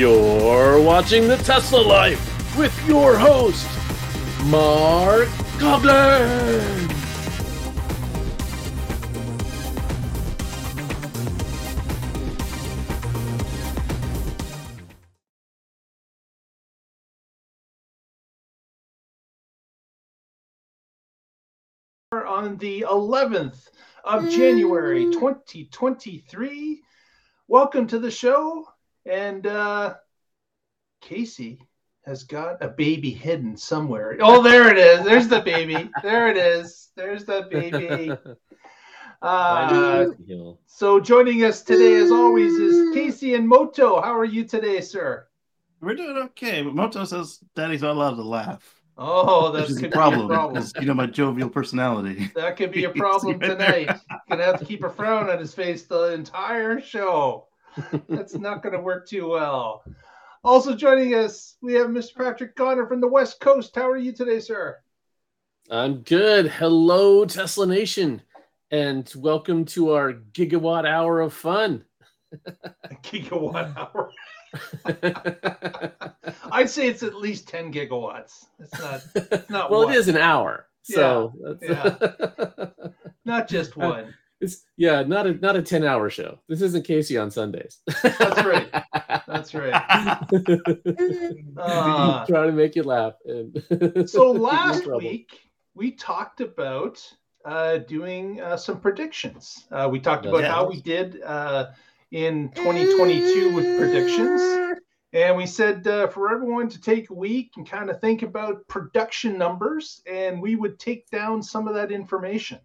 [0.00, 3.68] You're watching the Tesla Life with your host,
[4.46, 5.28] Mark
[5.58, 6.88] Goblin.
[22.10, 23.68] on the 11th
[24.04, 25.12] of January mm.
[25.12, 26.80] 2023.
[27.48, 28.69] Welcome to the show.
[29.06, 29.94] And uh,
[31.00, 31.62] Casey
[32.04, 34.16] has got a baby hidden somewhere.
[34.20, 35.04] Oh, there it is.
[35.04, 35.90] There's the baby.
[36.02, 36.90] There it is.
[36.96, 38.12] There's the baby.
[39.22, 40.06] Uh,
[40.64, 44.00] so joining us today, as always, is Casey and Moto.
[44.00, 45.26] How are you today, sir?
[45.82, 48.80] We're doing okay, but Moto says Daddy's not allowed to laugh.
[48.96, 50.24] Oh, that's Which is could a problem.
[50.26, 50.54] A problem.
[50.54, 52.30] because, you know my jovial personality.
[52.34, 53.94] That could be a problem tonight.
[54.28, 57.46] Gonna have to keep a frown on his face the entire show.
[58.08, 59.84] That's not gonna work too well.
[60.42, 62.14] Also joining us, we have Mr.
[62.16, 63.74] Patrick Goddard from the West Coast.
[63.74, 64.78] How are you today, sir?
[65.70, 66.48] I'm good.
[66.48, 68.22] Hello, Tesla Nation,
[68.70, 71.84] and welcome to our gigawatt hour of fun.
[72.32, 74.10] A gigawatt hour.
[76.52, 78.46] I'd say it's at least 10 gigawatts.
[78.58, 79.94] It's not it's not well, one.
[79.94, 82.72] it is an hour, so that's,
[83.24, 84.14] not just one.
[84.40, 86.38] It's yeah, not a not a ten hour show.
[86.48, 87.78] This isn't Casey on Sundays.
[88.02, 88.68] That's right.
[89.26, 90.26] That's right.
[91.56, 93.14] Uh, trying to make you laugh.
[93.26, 95.40] And so keep you in last week
[95.74, 97.02] we talked about
[97.44, 99.66] uh, doing uh, some predictions.
[99.70, 100.34] Uh, we talked Yes.
[100.34, 101.70] about how we did uh,
[102.10, 104.76] in 2022 with predictions.
[105.12, 108.66] And we said uh, for everyone to take a week and kind of think about
[108.68, 112.60] production numbers, and we would take down some of that information.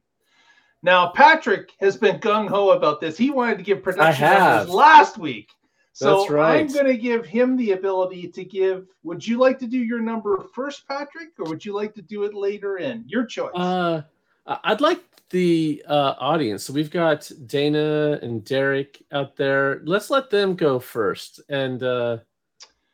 [0.86, 3.18] Now, Patrick has been gung ho about this.
[3.18, 5.50] He wanted to give production numbers last week.
[5.94, 6.60] So That's right.
[6.60, 8.86] I'm going to give him the ability to give.
[9.02, 12.22] Would you like to do your number first, Patrick, or would you like to do
[12.26, 13.04] it later in?
[13.08, 13.50] Your choice.
[13.56, 14.04] Uh,
[14.46, 16.66] I'd like the uh, audience.
[16.66, 19.82] So we've got Dana and Derek out there.
[19.86, 22.20] Let's let them go first, and uh,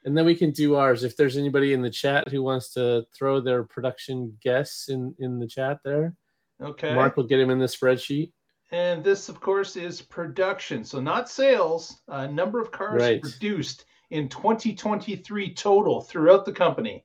[0.05, 1.03] and then we can do ours.
[1.03, 5.39] If there's anybody in the chat who wants to throw their production guess in in
[5.39, 6.15] the chat there,
[6.61, 6.93] okay.
[6.93, 8.31] Mark will get him in the spreadsheet.
[8.71, 10.85] And this, of course, is production.
[10.85, 12.01] So not sales.
[12.07, 13.21] Uh, number of cars Right.
[13.21, 17.03] produced in 2023 total throughout the company.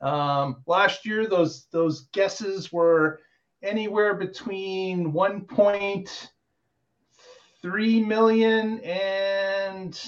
[0.00, 3.20] Um, last year, those those guesses were
[3.62, 10.00] anywhere between 1.3 million and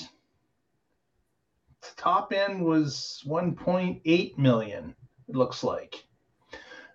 [1.97, 4.94] top end was 1.8 million.
[5.28, 6.04] It looks like.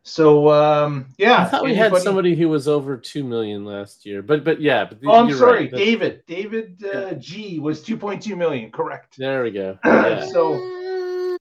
[0.08, 4.22] So um, yeah, I thought we had somebody who was over two million last year,
[4.22, 4.86] but but yeah.
[4.86, 5.72] But Oh, I'm sorry, right.
[5.72, 6.24] David.
[6.28, 8.72] David uh, G was 2.2 million.
[8.72, 9.18] Correct.
[9.18, 9.80] There we go.
[9.86, 10.24] Yeah.
[10.28, 11.38] so,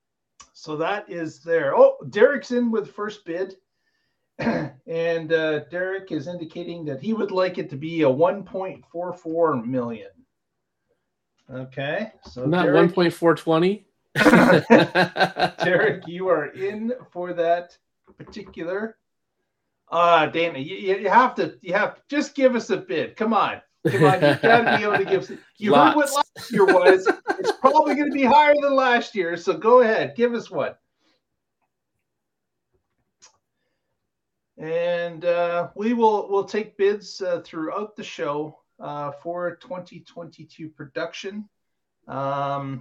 [0.55, 1.77] so that is there.
[1.77, 3.57] Oh, Derek's in with first bid,
[4.39, 10.09] and uh, Derek is indicating that he would like it to be a 1.44 million.
[11.53, 13.85] Okay, so Not Derek, one point four twenty.
[14.15, 17.77] Derek, you are in for that
[18.19, 18.97] particular.
[19.91, 23.17] Uh Dana, you, you you have to you have just give us a bid.
[23.17, 23.61] Come on.
[23.87, 25.39] Come on, you gotta be able to give.
[25.59, 27.07] You heard what last year was.
[27.39, 29.37] It's probably going to be higher than last year.
[29.37, 30.75] So go ahead, give us one.
[34.57, 41.49] And uh, we will we'll take bids uh, throughout the show uh, for 2022 production.
[42.09, 42.81] Um,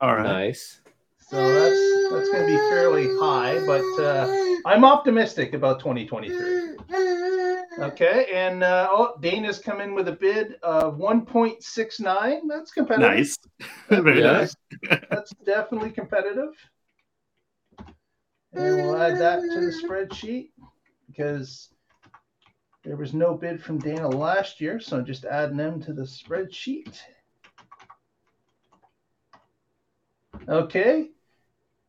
[0.00, 0.22] All right.
[0.24, 0.80] Nice.
[1.18, 4.26] So that's that's going to be fairly high, but uh,
[4.66, 6.76] I'm optimistic about 2023.
[7.78, 12.40] Okay, and uh, oh, Dana's come in with a bid of 1.69.
[12.48, 13.10] That's competitive.
[13.16, 13.36] Nice.
[13.88, 14.32] Very Yeah.
[14.32, 14.56] nice.
[15.10, 16.50] That's definitely competitive.
[18.52, 20.50] And we'll add that to the spreadsheet
[21.06, 21.72] because
[22.84, 26.02] there was no bid from Dana last year, so I'm just adding them to the
[26.02, 26.98] spreadsheet.
[30.48, 31.08] Okay.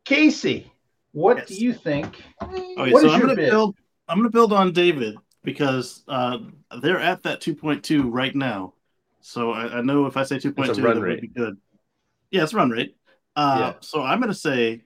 [0.04, 0.70] Casey,
[1.12, 1.48] what Yes.
[1.48, 2.22] do you think?
[2.42, 3.50] Okay, What so is I'm your gonna bid?
[3.50, 3.76] build.
[4.08, 6.38] I'm gonna build on David because uh,
[6.80, 8.74] they're at that 2.2 right now.
[9.20, 11.56] So I, I know if I say 2.2, run that would be good.
[12.30, 12.96] Yeah, it's run rate.
[13.36, 13.72] Uh, Yeah.
[13.80, 14.82] So I'm gonna say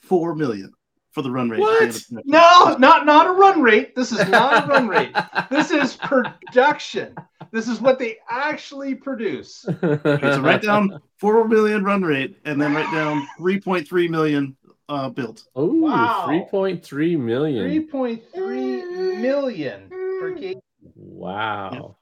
[0.00, 0.72] four million.
[1.10, 1.60] for the run rate.
[1.60, 2.02] What?
[2.10, 3.94] No, not not a run rate.
[3.94, 5.14] This is not a run rate.
[5.50, 7.14] This is production.
[7.50, 9.66] This is what they actually produce.
[9.68, 14.08] Okay, so write down four million run rate, and then write down three point three
[14.08, 14.56] million
[14.92, 15.44] uh, built.
[15.56, 16.26] Oh, Wow.
[16.28, 17.88] 3.3 million.
[17.88, 20.56] 3.3 million per case,
[20.94, 21.96] Wow.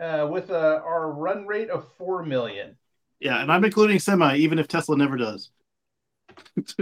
[0.00, 2.76] uh, with uh, our run rate of 4 million.
[3.20, 5.50] Yeah, and I'm including semi, even if Tesla never does.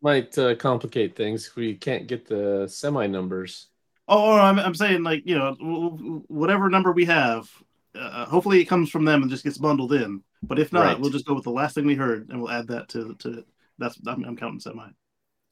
[0.00, 3.66] Might uh, complicate things if we can't get the semi numbers.
[4.06, 7.50] Oh, or I'm, I'm saying like you know w- w- whatever number we have,
[7.94, 10.22] uh, hopefully it comes from them and just gets bundled in.
[10.42, 11.00] But if not, Right.
[11.00, 13.44] we'll just go with the last thing we heard and we'll add that to to
[13.78, 14.88] that's I'm, I'm counting semi.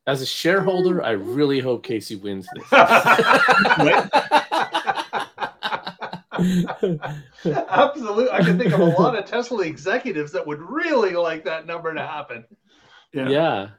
[0.06, 2.64] As a shareholder, I really hope Casey wins this.
[6.38, 8.30] Absolutely.
[8.30, 11.92] I can think of a lot of Tesla executives that would really like that number
[11.92, 12.44] to happen.
[13.12, 13.70] yeah.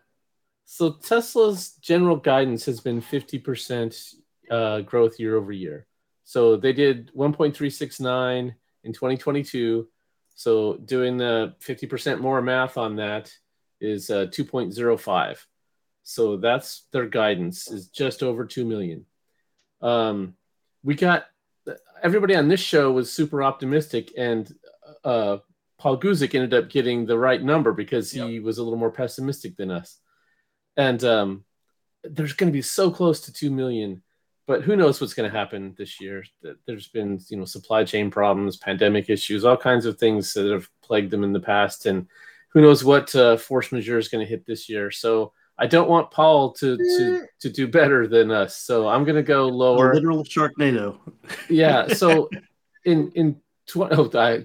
[0.65, 4.15] So Tesla's general guidance has been 50%
[4.51, 5.87] uh, growth year over year.
[6.25, 8.53] So they did 1.369
[8.83, 9.87] in 2022.
[10.35, 13.31] So doing the 50% more math on that
[13.79, 15.37] is uh, 2.05.
[16.03, 19.05] So that's their guidance is just over 2 million.
[19.81, 20.35] Um,
[20.83, 21.25] we got
[22.01, 24.49] everybody on this show was super optimistic and
[25.03, 25.37] uh,
[25.77, 29.57] Paul Guzik ended up getting the right number because he was a little more pessimistic
[29.57, 29.99] than us.
[30.75, 31.45] And um,
[32.03, 34.01] there's going to be so close to 2 million,
[34.47, 36.23] but who knows what's going to happen this year?
[36.41, 40.49] Th- There's been, you know, supply chain problems, pandemic issues, all kinds of things that
[40.51, 41.85] have plagued them in the past.
[41.85, 42.07] And
[42.49, 44.91] who knows what uh, force majeure is going to hit this year.
[44.91, 48.57] So I don't want Paul to, to, to do better than us.
[48.57, 49.93] So I'm going to go A lower.
[49.93, 50.97] literal Sharknado.
[51.49, 51.93] Yeah.
[51.93, 52.29] So
[52.85, 54.37] in in tw- oh, I,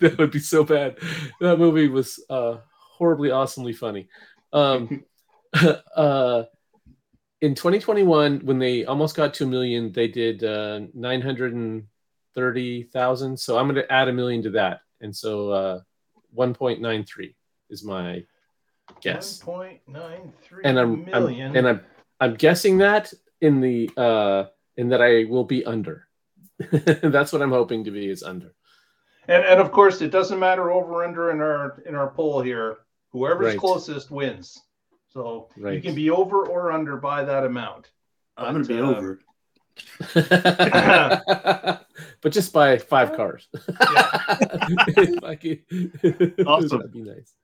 [0.00, 0.98] that would be so bad.
[1.40, 4.08] That movie was uh, horribly, awesomely funny.
[4.52, 5.04] Um,
[5.96, 6.44] uh,
[7.40, 13.38] in 2021, when they almost got to a million, they did uh, 930,000.
[13.38, 15.80] So I'm going to add a million to that, and so uh,
[16.36, 17.34] 1.93
[17.70, 18.24] is my
[19.00, 19.42] guess.
[19.42, 20.32] 1.93
[20.64, 21.80] And I'm, I'm and I'm
[22.20, 24.44] I'm guessing that in the uh,
[24.76, 26.08] in that I will be under.
[26.70, 28.54] That's what I'm hoping to be is under.
[29.26, 32.78] And, and of course, it doesn't matter over under in our in our poll here.
[33.10, 33.58] Whoever's Right.
[33.58, 34.62] closest wins.
[35.12, 37.90] So you can be over or under by that amount.
[38.36, 39.20] I'm gonna be uh, over.
[42.24, 43.46] but just by five cars.
[44.96, 45.22] If
[46.46, 46.78] Awesome.
[46.78, 47.34] That'd be nice.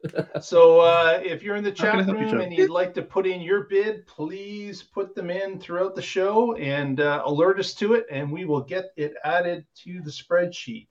[0.40, 2.70] So uh, if you're in the How can I chat help you, room and you'd
[2.70, 7.22] like to put in your bid, please put them in throughout the show and uh,
[7.26, 10.88] alert us to it, and we will get it added to the spreadsheet.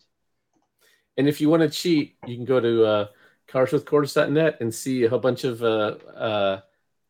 [1.18, 3.08] And if you want to cheat, you can go to uh,
[3.50, 6.62] carswithquarters.net and see a whole bunch of uh, uh,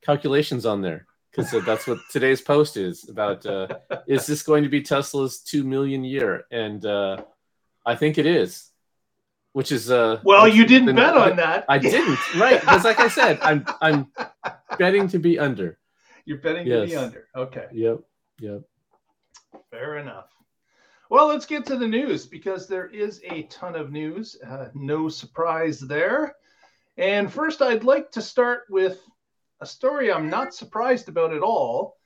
[0.01, 3.45] calculations on there because uh, that's what today's post is about.
[3.45, 3.67] Uh,
[4.07, 6.43] is this going to be Tesla's two million year?
[6.51, 7.23] And uh,
[7.85, 8.69] I think it is,
[9.53, 11.65] which is uh, Well, you didn't then- bet on that.
[11.69, 12.59] I didn't, right?
[12.59, 14.07] Because like I said, I'm I'm
[14.77, 15.77] betting to be under.
[16.25, 17.27] You're betting to be under.
[17.35, 17.65] Okay.
[17.71, 18.01] Yep,
[18.39, 18.61] yep.
[19.71, 20.27] Fair enough.
[21.09, 24.37] Well, let's get to the news because there is a ton of news.
[24.47, 26.35] Uh, no surprise there.
[26.97, 28.99] And first, I'd like to start with
[29.61, 31.97] a story I'm not surprised about at all.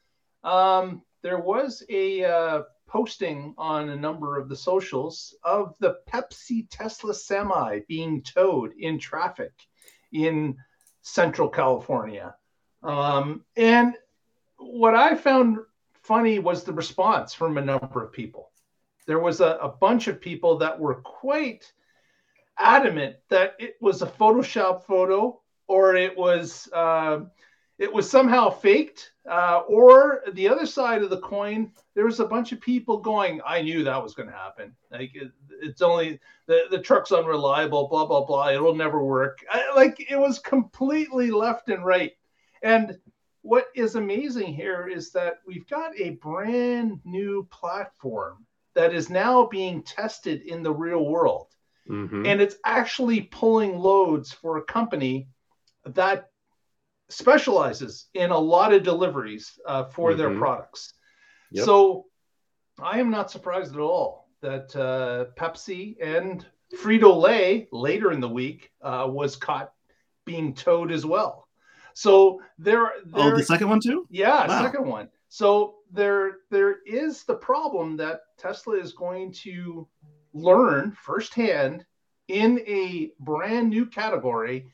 [0.43, 6.67] Um, there was a uh, posting on a number of the socials of the Pepsi
[6.69, 9.53] Tesla semi being towed in traffic
[10.11, 10.57] in
[11.01, 12.35] Central California.
[12.81, 13.95] Um, and
[14.57, 15.59] what I found
[16.01, 18.51] funny was the response from a number of people.
[19.05, 21.71] There was a, a bunch of people that were quite
[22.57, 25.41] adamant that it was a Photoshop photo
[25.73, 27.21] or it was uh,
[27.79, 29.11] it was somehow faked.
[29.29, 33.41] Uh, or the other side of the coin, there was a bunch of people going,
[33.45, 34.75] "I knew that was going to happen.
[34.91, 37.87] Like it, it's only the the truck's unreliable.
[37.87, 38.49] Blah blah blah.
[38.49, 39.39] It'll never work.
[39.49, 42.11] I, like it was completely left and right.
[42.61, 42.99] And
[43.41, 49.47] what is amazing here is that we've got a brand new platform that is now
[49.47, 51.47] being tested in the real world.
[51.89, 52.25] Mhm.
[52.25, 55.27] And it's actually pulling loads for a company
[55.85, 56.29] that
[57.09, 60.37] specializes in a lot of deliveries uh, for their Mhm.
[60.39, 60.93] products.
[61.51, 61.65] Yep.
[61.65, 62.05] So
[62.79, 68.29] I am not surprised at all that uh, Pepsi and Frito Lay later in the
[68.29, 69.73] week uh, was caught
[70.25, 71.47] being towed as well.
[71.93, 74.07] So there, Oh, the second one too?
[74.09, 74.61] yeah, Wow.
[74.61, 75.09] second one.
[75.29, 79.87] So there there is the problem that Tesla is going to
[80.33, 81.85] learn firsthand
[82.27, 84.71] in a brand new category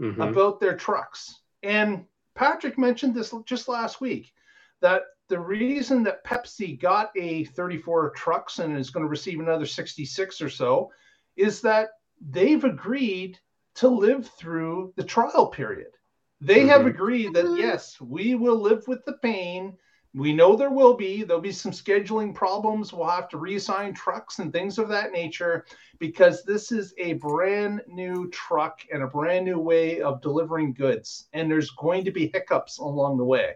[0.00, 0.30] Mhm.
[0.30, 1.40] about their trucks.
[1.62, 4.32] And Patrick mentioned this just last week
[4.80, 9.66] that the reason that Pepsi got a 34 trucks and is going to receive another
[9.66, 10.90] 66 or so
[11.36, 13.38] is that they've agreed
[13.76, 15.92] to live through the trial period.
[16.40, 16.68] They mm-hmm.
[16.68, 19.76] have agreed that yes, we will live with the pain.
[20.14, 22.92] We know there will be there'll be some scheduling problems.
[22.92, 25.64] We'll have to reassign trucks and things of that nature
[25.98, 31.28] because this is a brand new truck and a brand new way of delivering goods
[31.32, 33.54] and there's going to be hiccups along the way.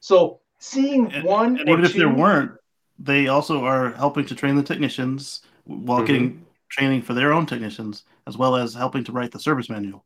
[0.00, 2.52] So seeing and, one and even two, if there weren't,
[2.98, 6.06] they also are helping to train the technicians while mm-hmm.
[6.06, 10.04] getting training for their own technicians as well as helping to write the service manual.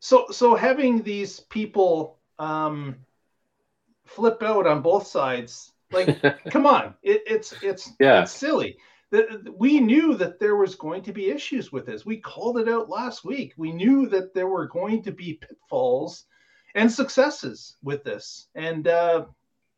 [0.00, 2.96] So, so having these people um,
[4.10, 8.22] flip out on both sides, like, come on, it, it's it's yeah.
[8.22, 8.76] it's silly.
[9.10, 12.06] That we knew that there was going to be issues with this.
[12.06, 13.54] We called it out last week.
[13.56, 16.26] We knew that there were going to be pitfalls
[16.76, 18.46] and successes with this.
[18.54, 19.24] And uh,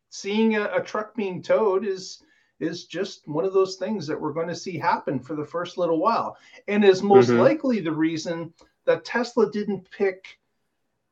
[0.09, 2.23] seeing a, a truck being towed is
[2.59, 5.77] is just one of those things that we're going to see happen for the first
[5.77, 6.37] little while
[6.67, 7.39] and is most mm-hmm.
[7.39, 8.53] likely the reason
[8.85, 10.37] that Tesla didn't pick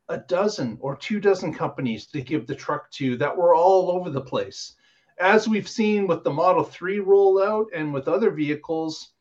[0.10, 4.10] a dozen or two dozen companies to give the truck to that were all over
[4.10, 4.76] the place.
[5.20, 9.12] As we've seen with the Model 3 rollout and with other vehicles,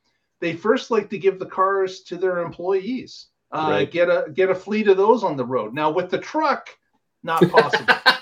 [0.40, 3.26] they first like to give the cars to their employees.
[3.52, 3.90] Uh, right.
[3.90, 5.75] Get a get a fleet of those on the road.
[5.75, 6.68] Now with the truck,
[7.22, 7.94] not possible.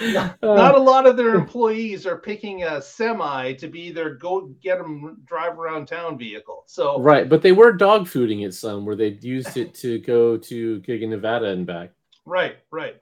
[0.00, 4.48] not, not, a lot of their employees are picking a semi to be their go
[4.62, 6.64] get them drive around town vehicle.
[6.66, 10.36] So right, but they were dog fooding it some where they used it to go
[10.36, 11.90] to Giga Nevada and back.
[12.24, 12.96] Right, right.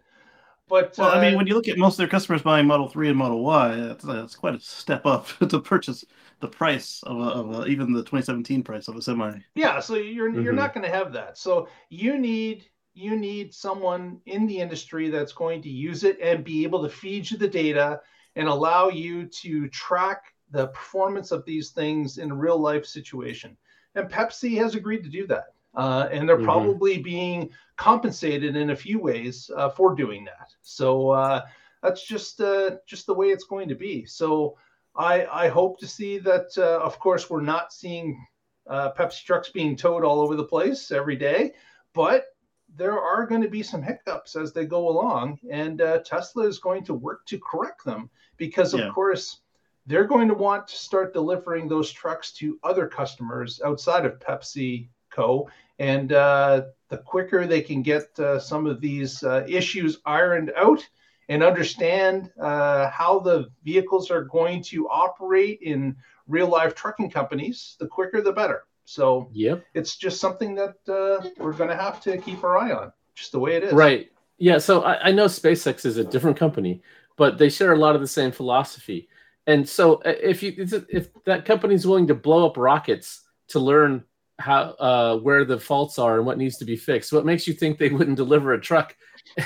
[0.68, 2.66] But well, uh, I mean, uh, when you look at most of their customers buying
[2.66, 6.04] Model Three and Model Y, that's, that's quite a step up to purchase
[6.40, 9.38] the price of, a, of a, even the 2017 price of a semi.
[9.54, 10.42] Yeah, so you're mm-hmm.
[10.42, 11.36] you're not going to have that.
[11.36, 16.44] So you need you need someone in the industry that's going to use it and
[16.44, 18.00] be able to feed you the data
[18.36, 23.56] and allow you to track the performance of these things in a real life situation.
[23.94, 25.54] And Pepsi has agreed to do that.
[25.74, 26.44] Uh, and they're mm-hmm.
[26.44, 30.48] probably being compensated in a few ways uh, for doing that.
[30.60, 31.42] So uh,
[31.82, 34.04] that's just uh, just the way it's going to be.
[34.04, 34.58] So
[34.94, 36.48] I, I hope to see that.
[36.56, 38.22] Uh, of course, we're not seeing
[38.66, 41.52] uh, Pepsi trucks being towed all over the place every day,
[41.94, 42.26] but
[42.76, 46.58] there are going to be some hiccups as they go along, and uh, Tesla is
[46.58, 48.90] going to work to correct them because, of yeah.
[48.90, 49.40] course,
[49.86, 54.88] they're going to want to start delivering those trucks to other customers outside of Pepsi
[55.10, 55.50] Co.
[55.78, 60.86] And uh, the quicker they can get uh, some of these uh, issues ironed out
[61.28, 65.96] and understand uh, how the vehicles are going to operate in
[66.28, 68.64] real life trucking companies, the quicker the better.
[68.92, 69.64] So yep.
[69.72, 73.32] it's just something that uh, we're going to have to keep our eye on, just
[73.32, 73.72] the way it is.
[73.72, 74.12] Right.
[74.36, 74.58] Yeah.
[74.58, 76.82] So I, I, know SpaceX is a different company,
[77.16, 79.08] but they share a lot of the same philosophy.
[79.46, 83.60] And so uh, if you if that company is willing to blow up rockets to
[83.60, 84.04] learn
[84.38, 87.54] how uh, where the faults are and what needs to be fixed, what makes you
[87.54, 88.94] think they wouldn't deliver a truck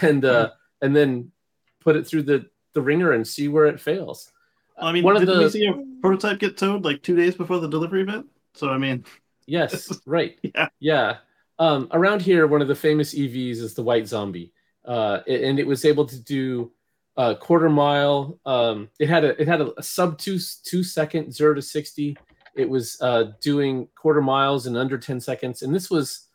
[0.03, 0.50] and uh,
[0.83, 1.31] and then
[1.79, 4.33] put it through the the ringer and see where it fails?
[4.76, 7.61] I mean, one of the we see a prototype get towed like two days before
[7.61, 8.26] the delivery event?
[8.55, 9.05] So I mean,
[9.47, 10.38] Yes, right.
[10.43, 10.69] yeah.
[10.81, 11.17] Yeah.
[11.59, 14.53] Um, around here, one of the famous EVs is the White Zombie,
[14.85, 16.71] uh, and it was able to do
[17.17, 18.38] a quarter mile.
[18.45, 22.17] Um, it had a it had a, a, sub two two second zero to sixty.
[22.55, 26.29] It was uh, doing quarter miles in under ten seconds, and this was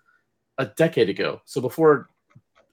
[0.57, 1.41] a decade ago.
[1.45, 2.09] So before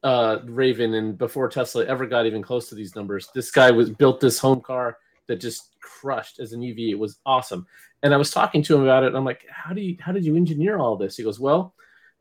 [0.03, 3.91] uh, Rivian and before Tesla ever got even close to these numbers, this guy was
[3.91, 4.97] built this home car
[5.29, 6.79] that just crushed as an EV.
[6.79, 7.67] It was awesome.
[8.03, 9.09] And I was talking to him about it.
[9.09, 11.17] And I'm like, how do you, how did you engineer all this?
[11.17, 11.75] He goes, well,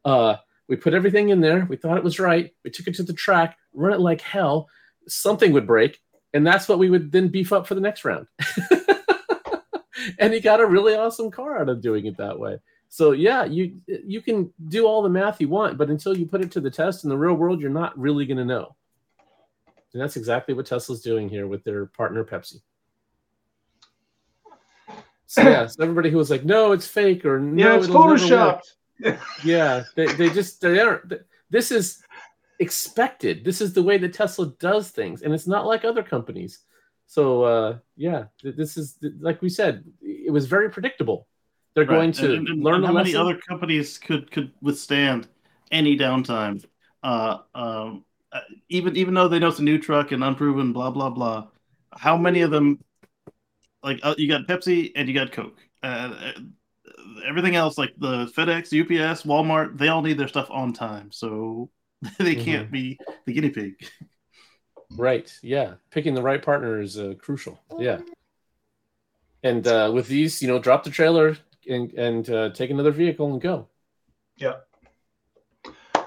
[0.06, 0.36] uh,
[0.68, 1.66] we put everything in there.
[1.70, 2.52] We thought it was right.
[2.64, 4.68] We took it to the track, run it like hell.
[5.08, 6.00] Something would break.
[6.34, 8.28] And that's what we would then beef up for the next round.
[10.20, 12.60] and he got a really awesome car out of doing it that way.
[12.90, 16.42] So yeah, you you can do all the math you want, but until you put
[16.42, 18.76] it to the test in the real world, you're not really going to know.
[19.94, 22.62] And that's exactly what Tesla's doing here with their partner Pepsi.
[25.28, 28.74] So yeah, so everybody who was like, "No, it's fake," or "No, yeah, it's photoshopped."
[29.44, 31.14] yeah, they, they just they aren't.
[31.50, 32.02] This is
[32.60, 33.44] expected.
[33.44, 36.62] This is the way that Tesla does things, and it's not like other companies.
[37.08, 41.28] So uh, yeah, this is like we said, it was very predictable.
[41.74, 41.96] They're right.
[41.96, 42.76] going to and, and, learn.
[42.76, 45.28] And how many other companies could could withstand
[45.72, 46.64] any downtime?
[47.04, 50.90] Uh, um, uh, even even though they know it's a new truck and unproven, blah
[50.90, 51.48] blah blah.
[51.92, 52.80] How many of them
[53.88, 55.58] like uh, you got Pepsi and you got Coke.
[55.82, 56.32] Uh, uh,
[57.26, 61.12] everything else, like the FedEx, UPS, Walmart, they all need their stuff on time.
[61.12, 61.70] So
[62.20, 63.74] they can't be the guinea pig.
[64.92, 65.32] Right.
[65.42, 65.76] Yeah.
[65.92, 67.60] Picking the right partner is uh, crucial.
[67.80, 68.00] Yeah.
[69.44, 71.38] And uh, with these, you know, drop the trailer
[71.70, 73.68] and and uh, take another vehicle and go.
[74.38, 74.58] Yeah.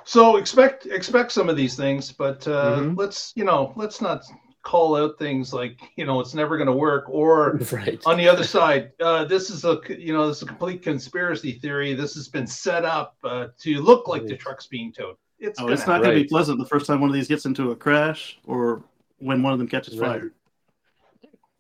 [0.05, 2.99] So expect expect some of these things, but uh, Mhm.
[2.99, 4.25] let's you know let's not
[4.63, 8.01] call out things like you know it's never going to work or Right.
[8.05, 11.53] on the other side uh, this is a you know this is a complete conspiracy
[11.53, 15.59] theory this has been set up uh, to look like the truck's being towed it's,
[15.59, 17.47] Oh, gonna it's not going to be pleasant the first time one of these gets
[17.47, 18.85] into a crash or
[19.19, 20.21] when one of them catches Right.
[20.21, 20.33] fire.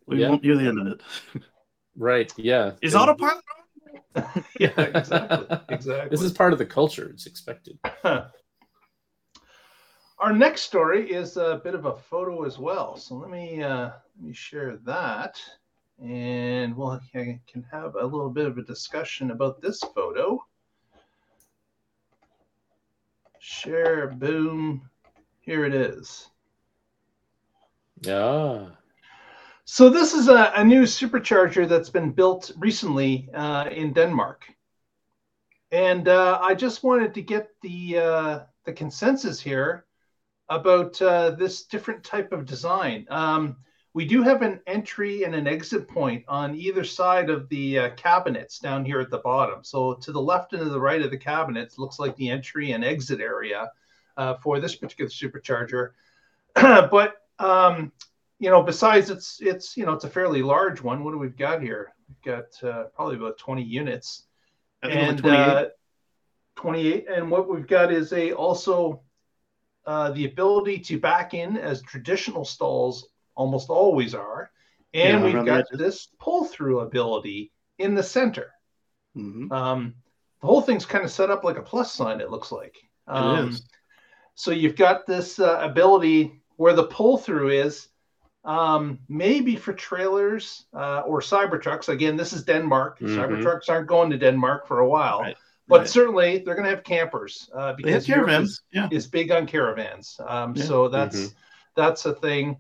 [0.07, 0.29] We Yeah.
[0.29, 1.01] won't hear the end of it.
[1.97, 2.31] Right.
[2.37, 2.73] Yeah.
[2.83, 3.43] Is And- autopilot?
[4.15, 4.45] happen.
[4.59, 7.09] yeah exactly exactly This is part of the culture.
[7.15, 7.79] It's expected.
[10.21, 12.95] Our next story is a bit of a photo as well.
[12.95, 15.41] So let me uh, let me share that,
[15.99, 20.45] and we'll I can have a little bit of a discussion about this photo.
[23.39, 24.91] Share, boom,
[25.41, 26.29] here it is.
[28.03, 28.67] Yeah.
[29.65, 34.45] So this is a, a new supercharger that's been built recently uh, in Denmark,
[35.73, 39.87] and uh, I just wanted to get the uh, the consensus here
[40.51, 43.07] about uh, this different type of design.
[43.09, 43.57] Um,
[43.95, 47.91] we do have an entry and an exit point on either side of the uh,
[47.97, 49.65] cabinets down here at the bottom.
[49.65, 52.73] So to the left and to the right of the cabinets looks like the entry
[52.73, 53.71] and exit area
[54.17, 55.91] uh, for this particular supercharger.
[56.55, 57.91] but um,
[58.39, 61.05] you know, besides it's it's you know it's a fairly large one.
[61.05, 61.93] What do we've got here?
[62.09, 64.25] We've got uh, probably about 20 units
[64.83, 65.37] and 28.
[65.37, 65.65] uh,
[66.57, 69.03] 28 and what we've got is a also
[69.91, 72.97] uh, the ability to back in as traditional stalls
[73.35, 74.43] almost always are
[74.95, 77.41] and Yeah, we've got this pull through ability
[77.79, 78.49] in the center
[79.17, 79.51] Mhm.
[79.61, 79.81] um,
[80.41, 82.77] the whole thing's kind of set up like a plus sign it looks like
[83.09, 83.63] It um, is.
[84.35, 86.21] so you've got this uh, ability
[86.57, 87.89] where the pull through is
[88.45, 91.89] um, maybe for trailers uh, or Cybertrucks.
[91.89, 92.99] Again, this is Denmark.
[93.01, 93.17] Mhm.
[93.17, 95.37] Cybertrucks aren't going to Denmark for a while, Right.
[95.71, 95.89] But Right.
[95.89, 98.61] certainly they're going to have campers uh, They have because Europe caravans.
[98.73, 98.89] Yeah.
[98.91, 100.21] is, is big on caravans.
[100.27, 100.65] Um, Yeah.
[100.65, 101.35] So that's
[101.77, 102.59] that's a thing.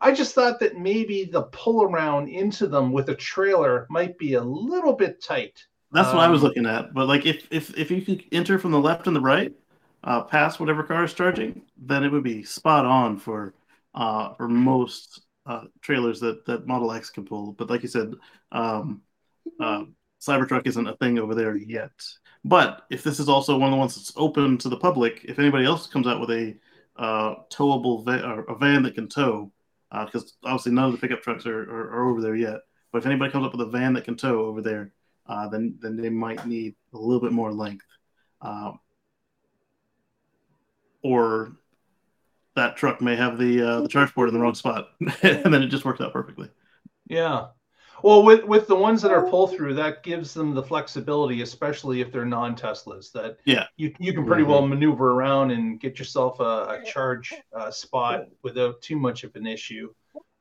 [0.00, 4.34] I just thought that maybe the pull around into them with a trailer might be
[4.34, 5.64] a little bit tight.
[5.92, 6.94] That's what I was Um, looking at.
[6.94, 9.52] But like, if if if you could enter from the left and the right,
[10.04, 13.54] uh, past whatever car is charging, then it would be spot on for
[13.94, 17.52] uh for most uh trailers that that Model X can pull.
[17.52, 18.14] But like you said,
[18.52, 19.02] um,
[19.60, 19.84] uh,
[20.22, 21.90] Cybertruck isn't a thing over there yet.
[22.44, 25.38] But if this is also one of the ones that's open to the public, if
[25.38, 26.54] anybody else comes out with a
[26.96, 29.50] uh, towable or a van that can tow,
[29.90, 32.60] because obviously none of the pickup trucks are, are, are over there yet.
[32.92, 34.92] But if anybody comes up with a van that can tow over there,
[35.26, 37.86] uh, then then they might need a little bit more length,
[38.40, 38.80] um,
[41.02, 41.52] or
[42.54, 44.88] that truck may have the uh, the charge port in the wrong spot,
[45.22, 46.50] and then it just works out perfectly.
[47.08, 47.46] Yeah.
[48.02, 52.00] Well, with with the ones that are pull through, that gives them the flexibility, especially
[52.00, 53.12] if they're non Teslas.
[53.12, 53.66] That Yeah.
[53.76, 58.26] you you can pretty well maneuver around and get yourself a, a charge uh, spot
[58.42, 59.92] without too much of an issue.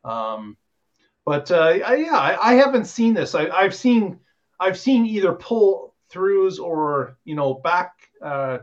[0.03, 0.57] Um,
[1.25, 3.35] but uh, I, yeah, I, I haven't seen this.
[3.35, 4.19] I, I've seen
[4.59, 8.59] I've seen either pull throughs or you know back uh,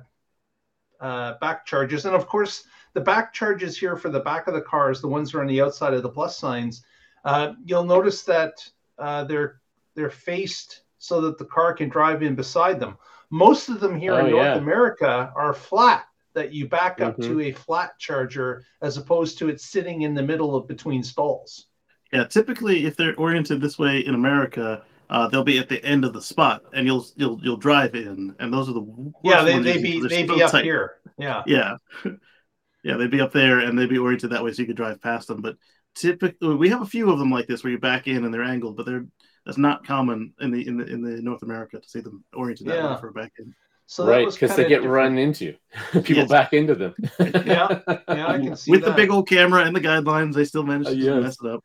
[1.00, 4.60] uh, back charges, and of course the back charges here for the back of the
[4.60, 6.84] cars, the ones that are on the outside of the plus signs.
[7.24, 9.60] Uh, you'll notice that uh, they're
[9.94, 12.96] they're faced so that the car can drive in beside them.
[13.30, 14.54] Most of them here Oh, in North yeah.
[14.56, 17.24] America are flat, that you back up Mhm.
[17.24, 21.66] to a flat charger as opposed to it sitting in the middle of between stalls.
[22.12, 26.04] Yeah, typically if they're oriented this way in America, uh, they'll be at the end
[26.04, 29.42] of the spot, and you'll you'll you'll drive in, and those are the worst Yeah,
[29.44, 30.64] they ones they usually, be 'cause they're be up tight.
[30.64, 30.96] here.
[31.18, 31.42] Yeah.
[31.46, 31.76] Yeah.
[32.84, 35.00] yeah, they'd be up there and they'd be oriented that way so you could drive
[35.02, 35.42] past them.
[35.42, 35.56] But
[35.98, 38.42] typically we have a few of them like this where you back in and they're
[38.42, 39.06] angled, but they're
[39.44, 42.66] that's not common in the in the in the North America to see them oriented
[42.66, 42.94] that Yeah.
[42.94, 43.54] way for a back in.
[43.86, 44.92] So right, because they get different.
[44.92, 45.54] run into.
[45.92, 46.28] People Yes.
[46.28, 46.94] back into them.
[47.18, 48.90] Yeah, yeah, I can see With that.
[48.90, 51.22] the big old camera and the guidelines, they still manage Uh, to yes.
[51.22, 51.64] mess it up.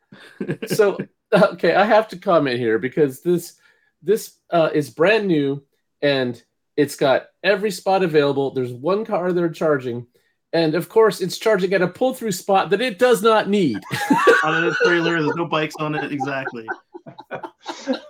[0.68, 0.98] so
[1.32, 3.54] okay, I have to comment here because this
[4.02, 5.62] this uh, is brand new
[6.00, 6.42] and
[6.76, 8.52] it's got every spot available.
[8.52, 10.06] There's one car they're charging,
[10.54, 13.80] and of course, it's charging at a pull-through spot that it does not need.
[14.44, 16.10] on a trailer, there's no bikes on it.
[16.12, 16.66] Exactly.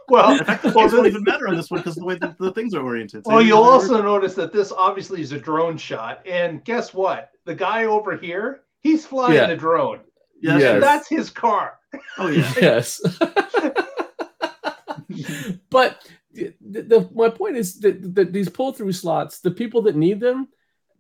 [0.08, 2.38] well, In fact, well, bikes won't even matter on this one because the way that
[2.38, 3.22] the things are oriented.
[3.24, 6.20] Well, See, you'll they're- also notice that this obviously is a drone shot.
[6.26, 7.30] And guess what?
[7.46, 9.46] The guy over here, he's flying Yeah.
[9.46, 10.00] the drone.
[10.40, 10.60] Yes.
[10.60, 10.74] Yes.
[10.74, 11.78] And that's his car.
[12.18, 12.52] Oh yeah.
[12.60, 13.00] yes.
[15.70, 19.96] but the, the, my point is that, that these pull through slots, the people that
[19.96, 20.48] need them,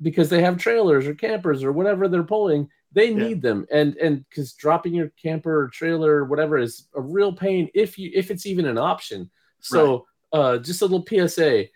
[0.02, 2.68] because they have trailers or campers or whatever they're pulling.
[2.92, 3.16] They Yeah.
[3.16, 7.32] need them, and and because dropping your camper or trailer or whatever is a real
[7.32, 9.30] pain if you if it's even an option.
[9.60, 11.66] So uh, just a little PSA: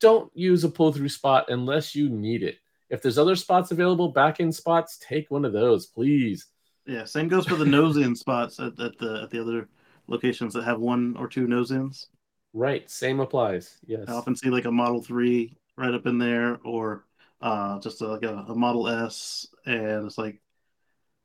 [0.00, 2.58] don't use a pull through spot unless you need it.
[2.90, 6.46] If there's other spots available, back in spots, take one of those, please.
[6.86, 9.68] Yeah, same goes for the nose in spots at, at the at the other
[10.08, 12.08] locations that have one or two nose ins.
[12.52, 13.78] Right, same applies.
[13.86, 14.08] Yes.
[14.08, 17.04] I often see like a Model Three right up in there, or
[17.42, 20.40] uh, just a, like a, a Model S, and it's like,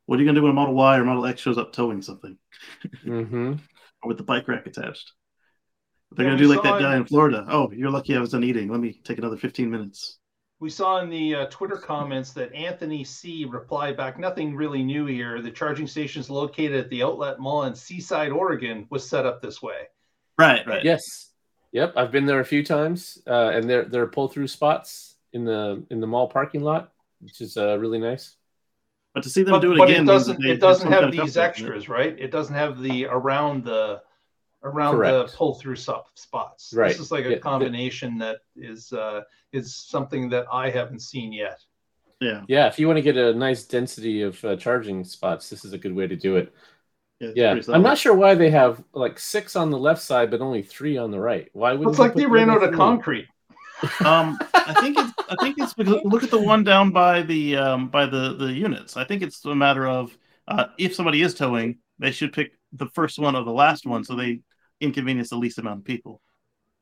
[0.06, 2.02] what are you gonna do when a Model Y or Model X shows up towing
[2.02, 2.38] something,
[3.04, 3.52] hmm
[4.02, 5.12] or with the bike rack attached?
[6.12, 7.46] They're Yeah, gonna do like that guy in- in Florida.
[7.48, 8.70] Oh, you're lucky I was done eating.
[8.70, 10.18] Let me take another 15 minutes.
[10.60, 15.06] We saw in the uh, Twitter comments that Anthony C replied back, nothing really new
[15.06, 15.40] here.
[15.40, 19.62] The charging stations located at the outlet mall in Seaside, Oregon was set up this
[19.62, 19.88] way.
[20.38, 20.84] Right, right.
[20.84, 21.02] Yes.
[21.72, 21.94] Yep.
[21.96, 25.44] I've been there a few times, uh, and there there are pull through spots in
[25.44, 28.36] the in the mall parking lot, which is uh, really nice.
[29.14, 31.10] But to see them But, do it but again, it doesn't they it doesn't have
[31.10, 31.46] these confidence in it.
[31.46, 32.18] extras, right?
[32.18, 34.02] It doesn't have the around the
[34.62, 35.30] around Correct.
[35.32, 36.72] the pull through spots.
[36.74, 36.88] Right.
[36.88, 41.00] This is like a Yeah, the- combination that is uh, is something that I haven't
[41.00, 41.60] seen yet.
[42.20, 45.64] Yeah, Yeah, if you want to get a nice density of uh, charging spots, this
[45.64, 46.52] is a good way to do it.
[47.20, 47.54] yeah.
[47.54, 50.62] Yeah, I'm not sure why they have like six on the left side, but only
[50.62, 51.48] three on the right.
[51.52, 53.28] Why would Looks like they ran out of concrete.
[54.04, 57.56] Um, I think it's I think it's because look at the one down by the
[57.56, 58.96] um by the the units.
[58.96, 60.16] I think it's a matter of
[60.48, 64.04] uh, if somebody is towing, they should pick the first one or the last one,
[64.04, 64.40] so they
[64.80, 66.22] inconvenience the least amount of people.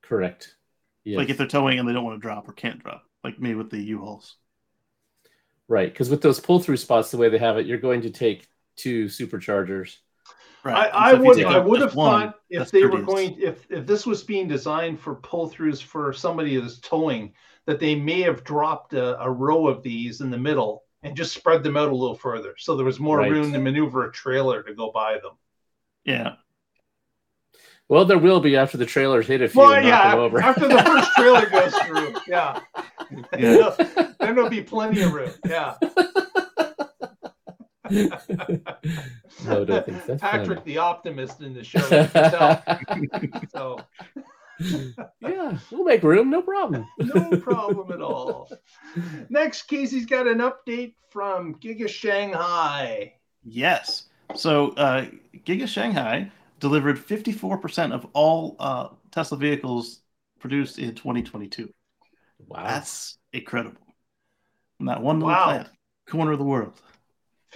[0.03, 0.57] Correct.
[1.05, 1.19] Yes.
[1.19, 3.55] Like if they're towing and they don't want to drop or can't drop, like me
[3.55, 4.37] with the U-Hauls.
[5.69, 8.11] right, because with those pull through spots, the way they have it, you're going to
[8.11, 9.97] take two superchargers.
[10.65, 10.91] Right.
[10.93, 13.37] I, I so if would I would have one, thought if that's they were going
[13.41, 17.33] if if this was being designed for pull throughs for somebody that's towing
[17.67, 21.35] that they may have dropped a, a row of these in the middle and just
[21.35, 23.31] spread them out a little further so there was more Right.
[23.31, 25.33] room to maneuver a trailer to go by them.
[26.05, 26.33] Yeah.
[27.89, 30.19] Well, there will be after the trailers hit a few Well, and yeah, knock them
[30.19, 30.41] over.
[30.43, 32.59] after the first trailer goes through, yeah,
[33.39, 33.71] Yeah.
[34.19, 35.31] then there'll be plenty of room.
[35.49, 35.75] Yeah,
[39.45, 40.73] no, don't think that's Patrick funny.
[40.73, 41.79] the optimist in the show.
[41.89, 43.41] you.
[43.53, 43.81] So
[45.21, 46.87] yeah, we'll make room, no problem.
[46.99, 48.51] no problem at all.
[49.29, 53.15] Next, Casey's got an update from Giga Shanghai.
[53.45, 54.05] Yes.
[54.35, 55.07] So uh,
[55.45, 60.01] Giga Shanghai delivered 54% of all uh, Tesla vehicles
[60.41, 61.71] produced in 2022.
[62.49, 62.65] Wow.
[62.65, 63.81] That's incredible.
[64.79, 65.45] From that one little Wow.
[65.45, 65.69] plant,
[66.09, 66.81] corner of the world.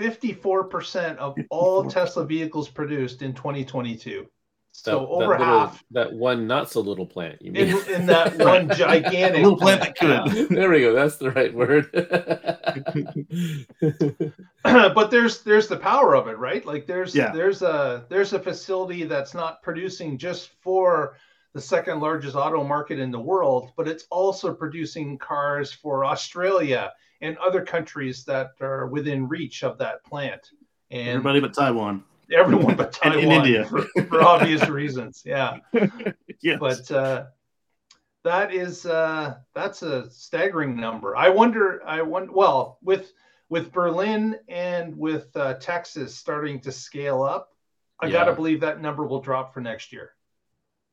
[0.01, 1.93] 54% of all 54%.
[1.93, 4.27] Tesla vehicles produced in 2022.
[4.73, 7.43] So That- over that little- half That one not so little plant.
[7.43, 7.69] You mean?
[7.69, 10.49] in, in that one gigantic little plant that could.
[10.49, 10.95] There we go.
[10.95, 11.91] That's the right word.
[14.63, 16.65] but there's there's the power of it, right?
[16.65, 17.33] Like there's Yeah.
[17.33, 21.17] there's a there's a facility that's not producing just for
[21.53, 26.93] the second largest auto market in the world, but it's also producing cars for Australia
[27.21, 30.51] and other countries that are within reach of that plant.
[30.91, 32.03] And Everybody but Taiwan.
[32.35, 33.65] everyone but And Taiwan in India.
[33.67, 35.23] For, for obvious reasons.
[35.25, 35.59] Yeah.
[36.43, 36.59] Yes.
[36.59, 37.25] But uh,
[38.25, 41.15] that is uh, that's a staggering number.
[41.15, 41.83] I wonder.
[41.87, 42.33] I wonder.
[42.33, 43.13] Well, with
[43.51, 47.51] with Berlin and with uh, Texas starting to scale up,
[48.01, 48.13] I Yeah.
[48.13, 50.13] gotta believe that number will drop for next year.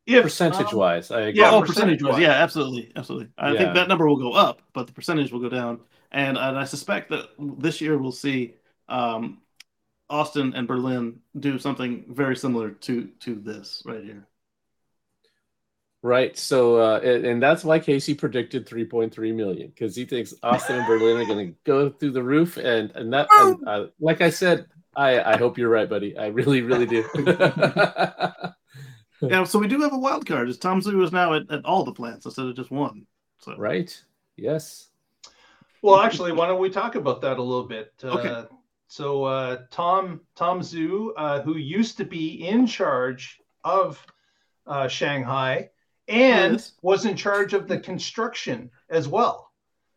[0.06, 1.40] If Percentage um, wise, I agree.
[1.40, 2.12] Yeah, oh, percentage percentage wise.
[2.14, 2.22] wise.
[2.22, 2.92] Yeah, absolutely.
[2.98, 3.30] Absolutely.
[3.38, 3.58] I Yeah.
[3.60, 5.80] think that number will go up, but the percentage will go down.
[6.12, 8.56] And, and I suspect that this year we'll see
[8.88, 9.40] um,
[10.10, 14.28] Austin and Berlin do something very similar to to this right here.
[16.04, 16.38] Right.
[16.38, 20.88] So, uh, and, and that's why Casey predicted 3.3 million because he thinks Austin and
[20.88, 22.56] Berlin are going to go through the roof.
[22.58, 26.18] And and that, and, uh, like I said, I I hope you're right, buddy.
[26.18, 27.04] I really, really do.
[29.22, 30.50] Yeah, so we do have a wild card.
[30.50, 33.08] Is Tom Zhu is now at, at all the plants instead of just one.
[33.40, 33.92] So right.
[34.36, 34.87] Yes.
[35.82, 37.94] Well, actually, why don't we talk about that a little bit?
[38.04, 38.30] Okay.
[38.30, 38.46] Uh,
[38.88, 44.04] so uh, Tom Tom Zhu, uh, who used to be in charge of
[44.66, 45.70] uh, Shanghai
[46.08, 46.74] and Yes.
[46.82, 49.52] was in charge of the construction as well.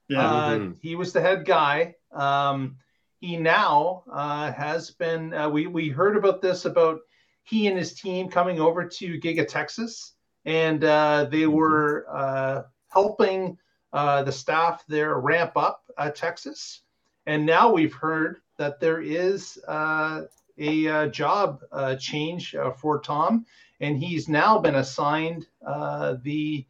[0.09, 0.77] yeah, Uh, Mhm.
[0.81, 1.95] He was the head guy.
[2.13, 2.77] Um,
[3.21, 5.33] he now uh, has been.
[5.35, 7.01] Uh, we we heard about this about
[7.45, 10.15] he and his team coming over to Giga Texas,
[10.45, 13.57] and uh, they were uh, helping
[13.93, 16.83] uh, the staff there ramp up uh, Texas.
[17.27, 20.23] And now we've heard that there is uh,
[20.59, 23.47] a uh, job uh, change uh, for Tom,
[23.81, 26.67] and he's now been assigned uh, the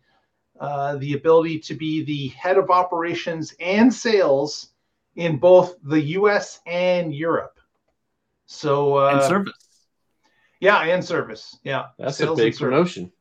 [0.61, 4.71] uh, the ability to be the head of operations and sales
[5.17, 6.61] in both the U.S.
[6.67, 7.59] and Europe.
[8.47, 9.55] So uh, and service.
[10.61, 11.57] Yeah, and service.
[11.65, 13.13] Yeah, That's Sales a and big promotion.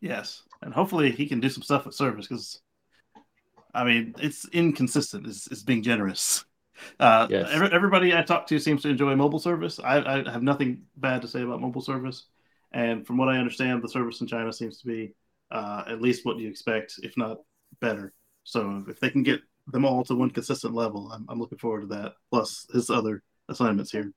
[0.00, 2.60] Yes, and hopefully he can do some stuff with service because,
[3.76, 5.26] I mean, it's inconsistent.
[5.26, 6.44] Is is being generous.
[7.00, 7.48] Uh, Yes.
[7.52, 9.78] every- everybody I talk to seems to enjoy mobile service.
[9.78, 12.26] I, I have nothing bad to say about mobile service,
[12.72, 15.14] and from what I understand, the service in China seems to be
[15.50, 17.38] uh, at least what you expect, if not
[17.80, 18.12] better.
[18.44, 21.82] So if they can get them all to one consistent level, I'm, I'm looking forward
[21.82, 22.12] to that.
[22.30, 24.12] Plus his other assignments here.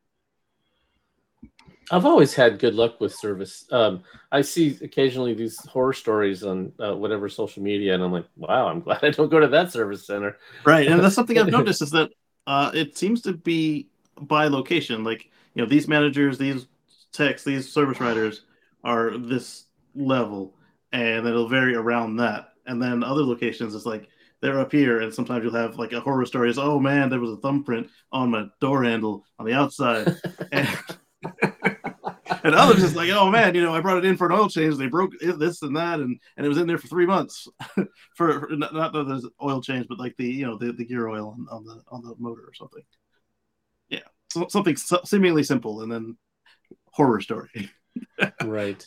[1.92, 3.66] I've always had good luck with service.
[3.72, 8.28] Um, I see occasionally these horror stories on uh, whatever social media, and I'm like,
[8.36, 10.38] wow, I'm glad I don't go to that service center.
[10.66, 12.12] Right, and that's something I've noticed is that
[12.48, 15.04] uh, it seems to be by location.
[15.04, 16.68] Like you know, these managers, these
[17.12, 18.46] techs, these service writers
[18.84, 20.56] are this level,
[20.92, 22.50] and it'll vary around that.
[22.66, 24.08] And then other locations, it's like
[24.42, 26.50] they're up here, and sometimes you'll have like a horror story.
[26.50, 30.16] Is oh man, there was a thumbprint on my door handle on the outside,
[30.52, 30.70] and,
[32.44, 34.50] and others is like oh man, you know I brought it in for an oil
[34.50, 37.48] change, they broke this and that, and and it was in there for three months
[38.16, 40.86] for, for not, not that there's oil change, but like the you know the, the
[40.86, 42.84] gear oil on, on the on the motor or something.
[43.90, 44.00] Yeah,
[44.32, 46.18] so, something so- seemingly simple, and then
[46.92, 47.50] horror story.
[48.44, 48.86] Right.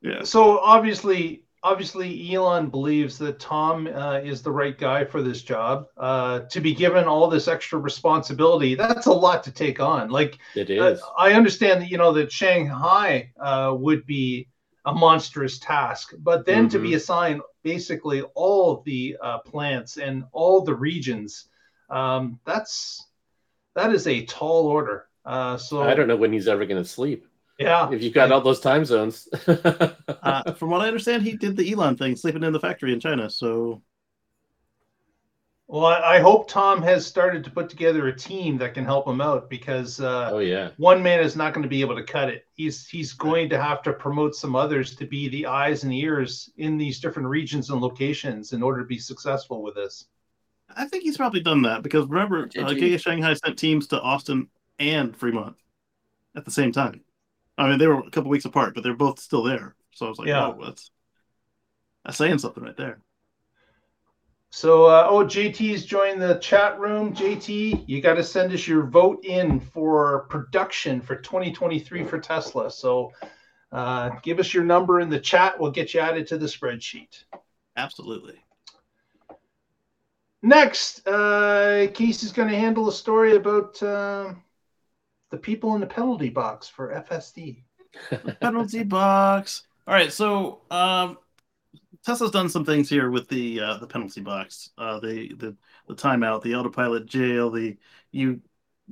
[0.00, 5.42] Yeah, So obviously, obviously, Elon believes that Tom uh, is the right guy for this
[5.42, 5.86] job.
[5.96, 10.10] Uh, to be given all this extra responsibility, that's a lot to take on.
[10.10, 11.00] Like, it is.
[11.00, 11.06] uh.
[11.18, 14.48] I understand that you know that Shanghai uh, would be
[14.84, 20.62] a monstrous task, but then to be assigned basically all the uh, plants and all
[20.62, 21.48] the regions,
[21.90, 23.06] um, that's
[23.74, 25.08] that is a tall order.
[25.24, 27.26] Uh, so I don't know when he's ever going to sleep.
[27.58, 29.28] Yeah, If you've got all those time zones.
[29.48, 33.00] uh, from what I understand, he did the Elon thing, sleeping in the factory in
[33.00, 33.28] China.
[33.28, 33.82] So
[35.66, 39.08] Well, I, I hope Tom has started to put together a team that can help
[39.08, 40.70] him out because uh, oh yeah.
[40.76, 42.46] one man is not going to be able to cut it.
[42.54, 46.50] He's he's going to have to promote some others to be the eyes and ears
[46.58, 50.04] in these different regions and locations in order to be successful with this.
[50.76, 52.80] I think he's probably done that because remember, Did uh, he?
[52.80, 55.56] Giga Shanghai sent teams to Austin and Fremont
[56.36, 57.02] at the same time.
[57.58, 59.74] I mean, they were a couple weeks apart, but they're both still there.
[59.92, 60.46] So I was like, Yeah.
[60.46, 60.90] oh, that's
[62.04, 63.00] that's saying something right there.
[64.50, 67.14] So, uh, oh, JT's joined the chat room.
[67.14, 72.70] JT, you got to send us your vote in for production for 2023 for Tesla.
[72.70, 73.12] So,
[73.72, 75.60] uh, give us your number in the chat.
[75.60, 77.24] We'll get you added to the spreadsheet.
[77.76, 78.42] Absolutely.
[80.42, 84.32] Next, uh, Casey's going to handle a story about uh,
[85.30, 87.62] the people in the penalty box for FSD.
[88.40, 89.62] penalty box.
[89.86, 91.18] All right, so um,
[92.04, 95.56] Tesla's done some things here with the uh, the penalty box, uh, the the
[95.88, 97.76] the timeout, the autopilot jail, the
[98.10, 98.40] you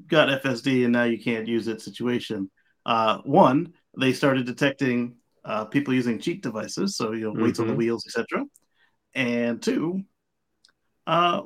[0.07, 2.51] got FSD and now you can't use it situation.
[2.85, 7.67] Uh, one, they started detecting uh, people using cheat devices, so you know weights on
[7.67, 7.79] the Mhm.
[7.79, 8.45] wheels, etc.
[9.15, 10.03] And two,
[11.07, 11.43] uh,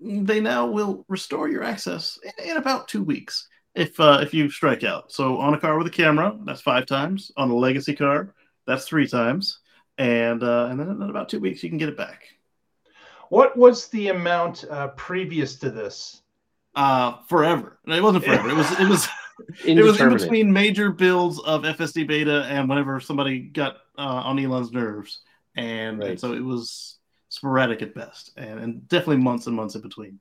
[0.00, 4.50] they now will restore your access in, in about two weeks if uh, if you
[4.50, 5.12] strike out.
[5.12, 7.30] So on a car with a camera, that's five times.
[7.36, 8.34] On a legacy car,
[8.66, 9.58] that's three times.
[9.98, 12.24] And uh, and then in about two weeks, you can get it back.
[13.28, 16.22] What was the amount uh, previous to this?
[16.74, 17.78] Uh, forever.
[17.86, 18.48] No, It wasn't forever.
[18.48, 19.08] It was it was
[19.64, 24.38] it was in between major builds of FSD beta and whenever somebody got uh, on
[24.38, 25.20] Elon's nerves,
[25.56, 29.80] and, and so it was sporadic at best, and, and definitely months and months in
[29.80, 30.18] between.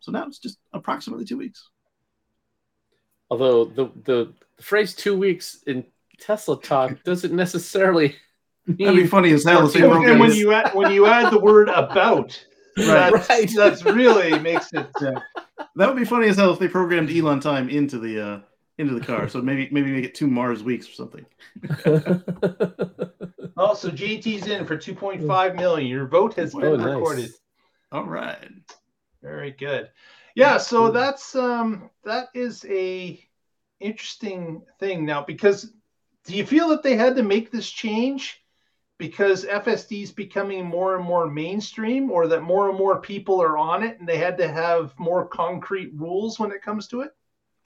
[0.00, 1.68] So now it's just approximately two weeks.
[3.34, 5.84] Although the, the phrase two weeks in
[6.20, 8.14] Tesla talk doesn't necessarily
[8.68, 11.40] That'd be funny as hell if they And when you add when you add the
[11.40, 12.40] word about,
[12.78, 13.12] Right.
[13.12, 13.50] that's, Right.
[13.56, 14.88] that's really makes it.
[15.00, 15.20] Uh,
[15.74, 18.40] That would be funny as hell if they programmed Elon time into the uh,
[18.78, 19.28] into the car.
[19.28, 21.26] So maybe maybe make it two Mars weeks or something.
[23.56, 25.88] also, so JT's in for 2.5 million.
[25.88, 26.86] Your vote has been oh, nice.
[26.86, 27.30] recorded.
[27.90, 28.48] All right.
[29.22, 29.90] Very good.
[30.34, 33.24] Yeah, so that's um that is a
[33.80, 35.72] interesting thing now because
[36.24, 38.42] do you feel that they had to make this change
[38.98, 43.58] because FSD is becoming more and more mainstream or that more and more people are
[43.58, 47.12] on it and they had to have more concrete rules when it comes to it?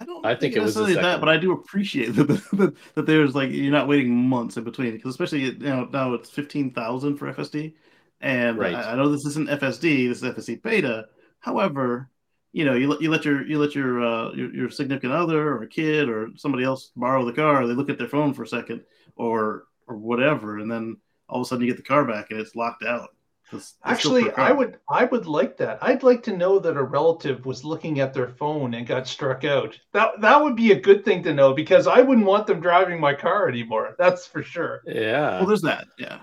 [0.00, 2.74] I don't I think it was the necessarily that, but I do appreciate that, that,
[2.94, 6.30] that there's like you're not waiting months in between because especially you know now it's
[6.30, 7.74] fifteen thousand for FSD,
[8.20, 8.74] and Right.
[8.74, 11.08] I, I know this isn't FSD, this is FSD beta.
[11.40, 12.10] However,
[12.58, 15.48] you know you let you let your you let your uh, your, your significant other
[15.54, 17.66] or a kid or somebody else borrow the car.
[17.66, 18.82] They look at their phone for a second
[19.14, 20.96] or or whatever, and then
[21.28, 23.10] all of a sudden you get the car back and it's locked out.
[23.52, 25.78] That's- that's Actually, I would I would like that.
[25.80, 29.44] I'd like to know that a relative was looking at their phone and got struck
[29.44, 29.78] out.
[29.92, 32.98] That that would be a good thing to know because I wouldn't want them driving
[33.00, 33.94] my car anymore.
[33.98, 34.82] That's for sure.
[34.84, 35.38] Yeah.
[35.38, 36.18] Well, there's that, yeah.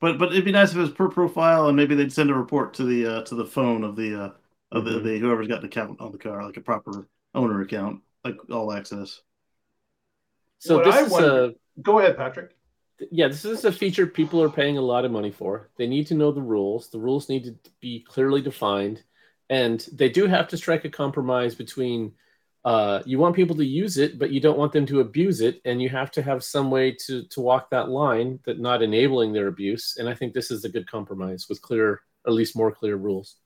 [0.00, 2.34] But but it'd be nice if it was per profile, and maybe they'd send a
[2.34, 4.30] report to the uh, to the phone of the uh,
[4.72, 5.04] of the, Mhm.
[5.04, 8.72] the whoever's got an account on the car, like a proper owner account, like all
[8.72, 9.20] access.
[10.58, 12.54] so What this I is wonder- a Go ahead, Patrick.
[13.10, 15.70] yeah, this is a feature people are paying a lot of money for.
[15.76, 16.90] They need to know the rules.
[16.90, 19.02] The rules need to be clearly defined,
[19.48, 22.14] and they do have to strike a compromise between
[22.62, 25.62] uh, you want people to use it, but you don't want them to abuse it,
[25.64, 29.32] and you have to have some way to to walk that line that not enabling
[29.32, 29.96] their abuse.
[29.96, 33.36] And I think this is a good compromise with clear, at least more clear rules.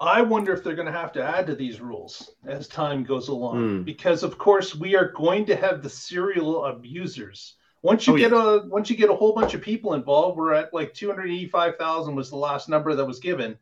[0.00, 3.28] I wonder if they're going to have to add to these rules as time goes
[3.28, 3.82] along, Hmm.
[3.82, 7.54] because of course we are going to have the serial abusers.
[7.82, 10.54] Once you Oh, get a once you get a whole bunch of people involved, we're
[10.54, 13.58] at like two hundred eighty-five thousand was the last number that was given.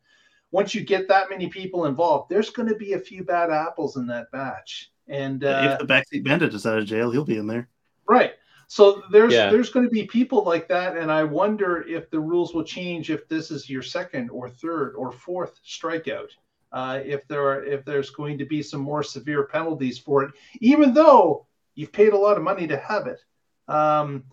[0.51, 3.97] Once you get that many people involved, there's going to be a few bad apples
[3.97, 7.37] in that batch, and uh, if the backseat bandit is out of jail, he'll be
[7.37, 7.67] in there.
[8.07, 8.33] Right.
[8.67, 9.51] So there's Yeah.
[9.51, 13.09] there's going to be people like that, and I wonder if the rules will change
[13.11, 16.29] if this is your second or third or fourth strikeout.
[16.71, 20.31] Uh, if there are if there's going to be some more severe penalties for it,
[20.59, 21.45] even though
[21.75, 23.23] you've paid a lot of money to have it.
[23.67, 24.23] Um,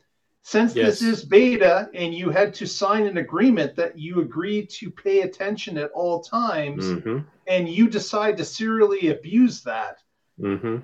[0.42, 4.90] since this is beta and you had to sign an agreement that you agreed to
[4.90, 7.18] pay attention at all times, Mm-hmm.
[7.46, 9.98] and you decide to serially abuse that,
[10.40, 10.78] Mm-hmm.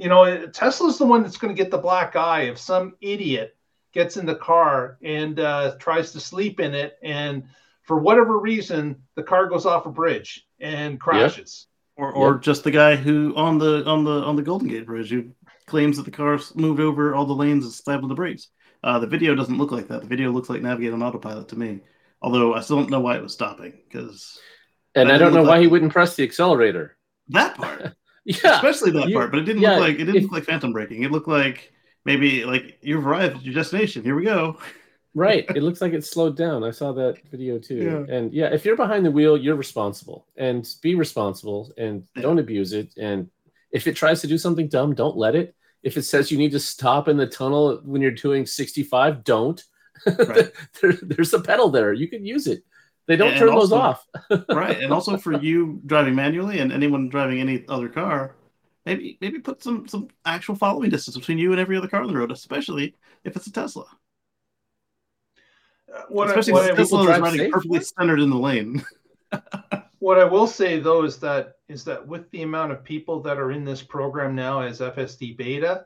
[0.00, 3.56] You know, Tesla's the one that's going to get the black eye if some idiot
[3.92, 7.44] gets in the car and uh, tries to sleep in it, and
[7.82, 11.66] for whatever reason, the car goes off a bridge and crashes.
[11.96, 12.42] Or or Yep.
[12.42, 15.32] just the guy who on the on the on the Golden Gate Bridge who
[15.66, 18.48] claims that the car moved over all the lanes and slammed on the brakes.
[18.82, 20.00] Uh, the video doesn't look like that.
[20.00, 21.80] The video looks like Navigate on autopilot to me.
[22.22, 24.38] Although I still don't know why it was stopping because
[24.94, 26.96] And I don't know why like- he wouldn't press the accelerator.
[27.28, 27.92] that part,
[28.42, 28.56] Yeah.
[28.56, 30.44] especially that You- part, but it didn't yeah, look like it didn't if- look like
[30.44, 31.02] phantom braking.
[31.02, 31.72] It looked like
[32.04, 34.02] maybe like you've arrived at your destination.
[34.02, 34.58] Here we go.
[35.14, 35.44] Right.
[35.56, 36.62] It looks like it slowed down.
[36.64, 38.06] I saw that video too.
[38.08, 38.14] Yeah.
[38.16, 42.22] And yeah, if you're behind the wheel, you're responsible and be responsible and Yeah.
[42.22, 42.92] don't abuse it.
[42.96, 43.28] And
[43.72, 45.54] if it tries to do something dumb, don't let it.
[45.82, 49.62] If it says you need to stop in the tunnel when you're doing 65, don't.
[50.06, 50.50] Right.
[50.80, 51.92] there, there's a pedal there.
[51.92, 52.62] You can use it.
[53.10, 54.06] They don't And turn those also- off.
[54.50, 58.36] right, and also for you driving manually and anyone driving any other car,
[58.86, 62.06] maybe maybe put some some actual following distance between you and every other car on
[62.06, 62.94] the road, especially
[63.24, 63.84] if it's a Tesla.
[65.92, 67.86] Uh, What, I, especially what, if Tesla is drive riding safe perfectly with?
[67.98, 68.84] centered in the lane.
[69.98, 73.38] what I will say though is that is that with the amount of people that
[73.38, 75.84] are in this program now as FSD beta,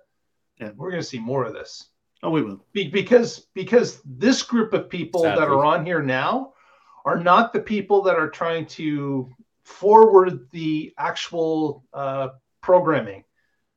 [0.61, 0.73] Yeah.
[0.77, 1.89] we're going to see more of this.
[2.23, 2.65] Oh, we will.
[2.73, 6.53] Be- because because this group of people that are on here now
[7.05, 9.29] are not the people that are trying to
[9.65, 12.29] forward the actual uh,
[12.61, 13.25] programming.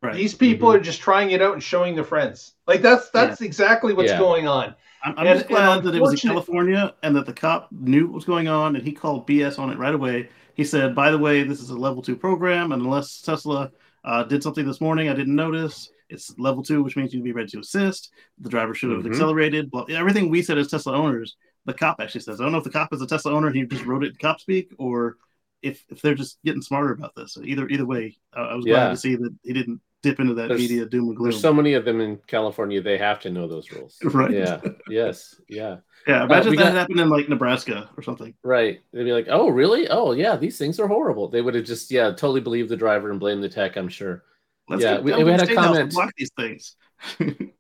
[0.02, 0.16] Right.
[0.16, 0.76] These people Mhm.
[0.76, 2.54] are just trying it out and showing their friends.
[2.68, 4.20] Like that's that's exactly what's Yeah.
[4.20, 4.76] going on.
[5.04, 8.06] I'm, I'm And- just glad that it was in California and that the cop knew
[8.08, 10.30] what was going on and he called BS on it right away.
[10.54, 13.72] He said, "By the way, this is a level two program, and unless Tesla
[14.04, 17.34] uh, did something this morning I didn't notice, it's level two, which means you'd be
[17.34, 18.12] ready to assist.
[18.40, 19.10] The driver should have Mhm.
[19.12, 19.70] accelerated.
[19.90, 21.36] Everything we said as Tesla owners,
[21.68, 22.42] the cop actually says.
[22.42, 24.12] I don't know if the cop is a Tesla owner and he just wrote it
[24.12, 25.18] in cop speak, or
[25.62, 27.34] if if they're just getting smarter about this.
[27.34, 30.34] So either either way, uh, I was glad to see that he didn't dip into
[30.36, 31.32] that There's- media doom and gloom.
[31.32, 33.98] There's so many of them in California, they have to know those rules.
[34.04, 34.32] Right.
[34.32, 34.62] Yeah.
[34.88, 35.42] yes.
[35.50, 35.78] Yeah.
[36.08, 38.36] yeah, imagine we if that got- happened in like Nebraska or something.
[38.44, 38.80] Right.
[38.94, 39.88] They'd be like, oh, really?
[39.90, 41.28] Oh, yeah, these things are horrible.
[41.30, 44.24] They would have just, yeah, totally believed the driver and blamed the tech, I'm sure.
[44.70, 45.94] Let's Yeah, we- we had a state house and comment.
[45.94, 46.76] block these things.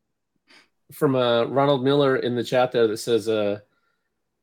[0.94, 3.60] From uh, Ronald Miller in the chat there that says, uh,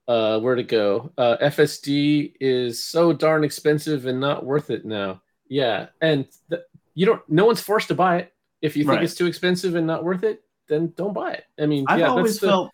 [0.09, 1.13] uh, where to go?
[1.17, 5.23] Uh, FSD is so darn expensive and not worth it now.
[5.49, 5.89] Yeah.
[6.01, 6.63] And th-
[6.95, 8.33] you don't, no one's forced to buy it.
[8.63, 9.05] If you think Right.
[9.05, 11.45] it's too expensive and not worth it, then don't buy it.
[11.59, 12.71] I mean, I've yeah, always the, felt,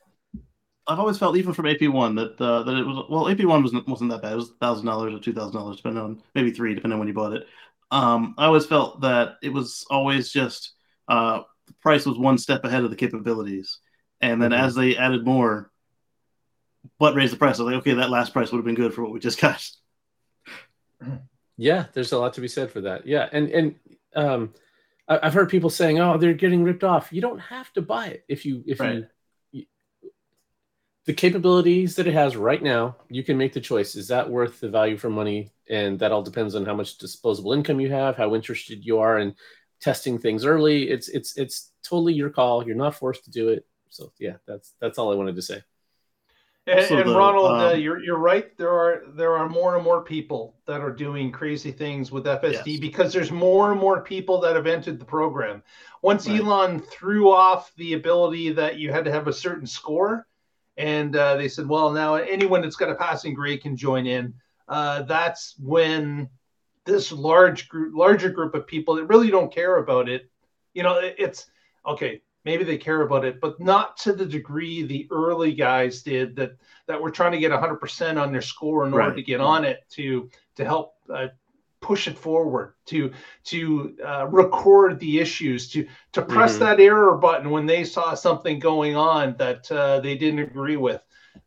[0.86, 3.62] I've always felt even from AP one that uh, that it was well, AP one
[3.62, 4.32] wasn't wasn't that bad.
[4.32, 7.08] It was thousand dollars or two thousand dollars, depending on maybe three, depending on when
[7.08, 7.46] you bought it.
[7.90, 10.72] Um, I always felt that it was always just
[11.08, 13.78] uh, the price was one step ahead of the capabilities,
[14.20, 14.58] and then Mhm.
[14.58, 15.69] as they added more,
[17.00, 17.58] what raised the price?
[17.58, 19.40] I was like, okay, that last price would have been good for what we just
[19.40, 19.66] got.
[21.56, 23.06] Yeah, there's a lot to be said for that.
[23.06, 23.74] Yeah, and and
[24.14, 24.52] um,
[25.08, 28.08] I- I've heard people saying, "Oh, they're getting ripped off." You don't have to buy
[28.08, 29.06] it if you if Right.
[29.52, 29.64] you,
[30.02, 30.10] you
[31.06, 32.96] the capabilities that it has right now.
[33.08, 35.52] You can make the choice: is that worth the value for money?
[35.70, 39.20] And that all depends on how much disposable income you have, how interested you are
[39.20, 39.34] in
[39.80, 40.90] testing things early.
[40.90, 42.66] It's it's it's totally your call.
[42.66, 43.66] You're not forced to do it.
[43.88, 45.62] So yeah, that's that's all I wanted to say.
[46.70, 48.56] And, and Ronald, uh, um, you're you're right.
[48.56, 52.66] There are there are more and more people that are doing crazy things with FSD
[52.66, 52.80] Yes.
[52.80, 55.62] because there's more and more people that have entered the program.
[56.02, 56.40] Once Right.
[56.40, 60.26] Elon threw off the ability that you had to have a certain score,
[60.76, 64.32] and uh, they said, well, now anyone that's got a passing grade can join in.
[64.68, 66.28] Uh, that's when
[66.84, 70.30] this large group, larger group of people that really don't care about it,
[70.74, 71.46] you know, it- it's
[71.86, 72.22] okay.
[72.44, 76.52] Maybe they care about it, but not to the degree the early guys did that
[76.86, 79.14] that were trying to get 100% on their score in order Right.
[79.14, 81.28] to get on it to to help uh,
[81.80, 83.10] push it forward to
[83.44, 86.58] to uh, record the issues to to press Mhm.
[86.58, 91.00] that error button when they saw something going on that uh, they didn't agree with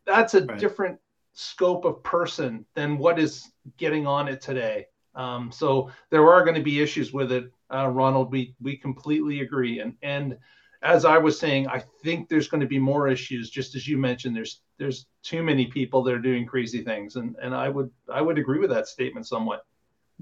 [0.06, 0.58] that's a Right.
[0.58, 0.98] different
[1.32, 6.54] scope of person than what is getting on it today um, so there are going
[6.56, 10.36] to be issues with it uh, ronald we we completely agree and and
[10.84, 13.50] as I was saying, I think there's going to be more issues.
[13.50, 17.34] Just as you mentioned, there's there's too many people that are doing crazy things, and
[17.42, 19.64] and I would I would agree with that statement somewhat.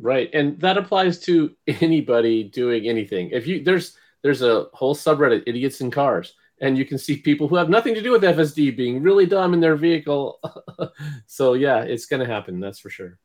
[0.00, 3.30] Right, and that applies to anybody doing anything.
[3.30, 7.48] If you there's there's a whole subreddit, idiots in cars, and you can see people
[7.48, 10.40] who have nothing to do with FSD being really dumb in their vehicle.
[11.26, 12.60] so yeah, it's going to happen.
[12.60, 13.18] That's for sure.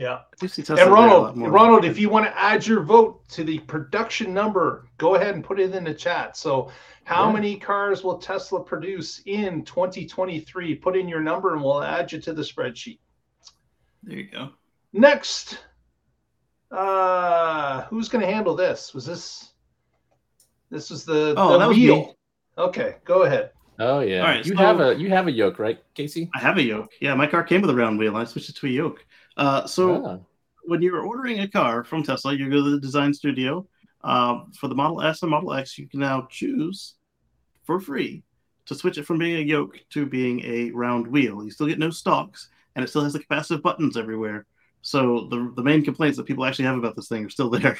[0.00, 0.14] Yeah.
[0.14, 1.52] I do see Tesla And there a lot Ronald.
[1.52, 5.44] Ronald, if you want to add your vote to the production number, go ahead and
[5.44, 6.38] put it in the chat.
[6.38, 6.70] So,
[7.04, 7.32] how Yeah.
[7.34, 10.74] many cars will Tesla produce in 2023?
[10.76, 12.98] Put in your number, and we'll add you to the spreadsheet.
[14.02, 14.48] There you go.
[14.94, 15.58] Next,
[16.70, 18.94] uh, who's going to handle this?
[18.94, 19.52] Was this?
[20.70, 21.96] This was the, Oh, the that was wheel.
[21.96, 22.14] me.
[22.56, 23.50] Okay, go ahead.
[23.80, 26.28] Oh yeah, All right, you so- have a you have a yoke, right, Casey?
[26.34, 26.90] I have a yoke.
[27.00, 28.14] Yeah, my car came with a round wheel.
[28.16, 29.04] I switched it to a yoke.
[29.36, 30.18] Uh, so Ah,
[30.64, 33.66] when you're ordering a car from Tesla, you go to the design studio.
[34.02, 36.94] Um, for the Model S and Model X, you can now choose
[37.64, 38.22] for free
[38.66, 41.42] to switch it from being a yoke to being a round wheel.
[41.44, 44.46] You still get no stalks, and it still has the capacitive buttons everywhere.
[44.82, 47.78] So the the main complaints that people actually have about this thing are still there.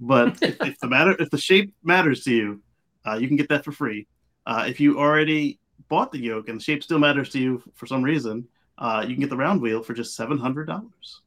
[0.00, 2.62] But if, if the matter if the shape matters to you,
[3.06, 4.06] uh, you can get that for free.
[4.46, 7.86] Uh, if you already bought the yoke and the shape still matters to you for
[7.86, 8.46] some reason,
[8.78, 11.20] uh, you can get the round wheel for just seven hundred dollars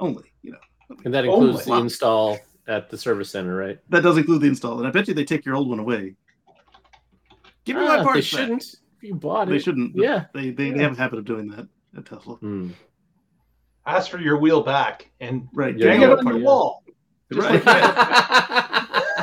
[0.00, 0.32] only.
[0.42, 0.58] You know
[1.04, 3.78] and that includes my- the install at the service center, right?
[3.90, 6.14] that does include the install, and I bet you they take your old one away.
[7.64, 8.40] Give me Ah, my parts back.
[8.40, 8.62] shouldn't.
[8.98, 9.94] If you bought They it, shouldn't.
[9.96, 10.24] Yeah.
[10.34, 12.36] They they, they have a habit of doing that at Tesla.
[12.36, 12.70] Hmm.
[13.86, 15.76] Ask for your wheel back and Right.
[15.78, 16.82] Yeah, hang yeah, it on the wall.
[17.30, 17.62] Right.
[17.64, 17.64] what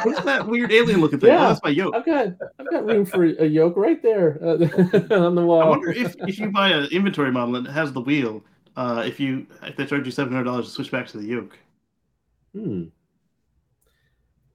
[0.17, 1.29] is that weird alien looking thing?
[1.29, 1.45] Yeah.
[1.45, 1.95] Oh, that's my yoke.
[1.95, 2.27] I've got
[2.59, 4.53] I've got room for a yoke right there uh,
[5.25, 5.61] on the wall.
[5.61, 8.43] I wonder if, if you buy an inventory model and it has the wheel,
[8.75, 11.25] uh, if you if they charge you seven hundred dollars to switch back to the
[11.25, 11.57] yoke.
[12.53, 12.85] Hmm.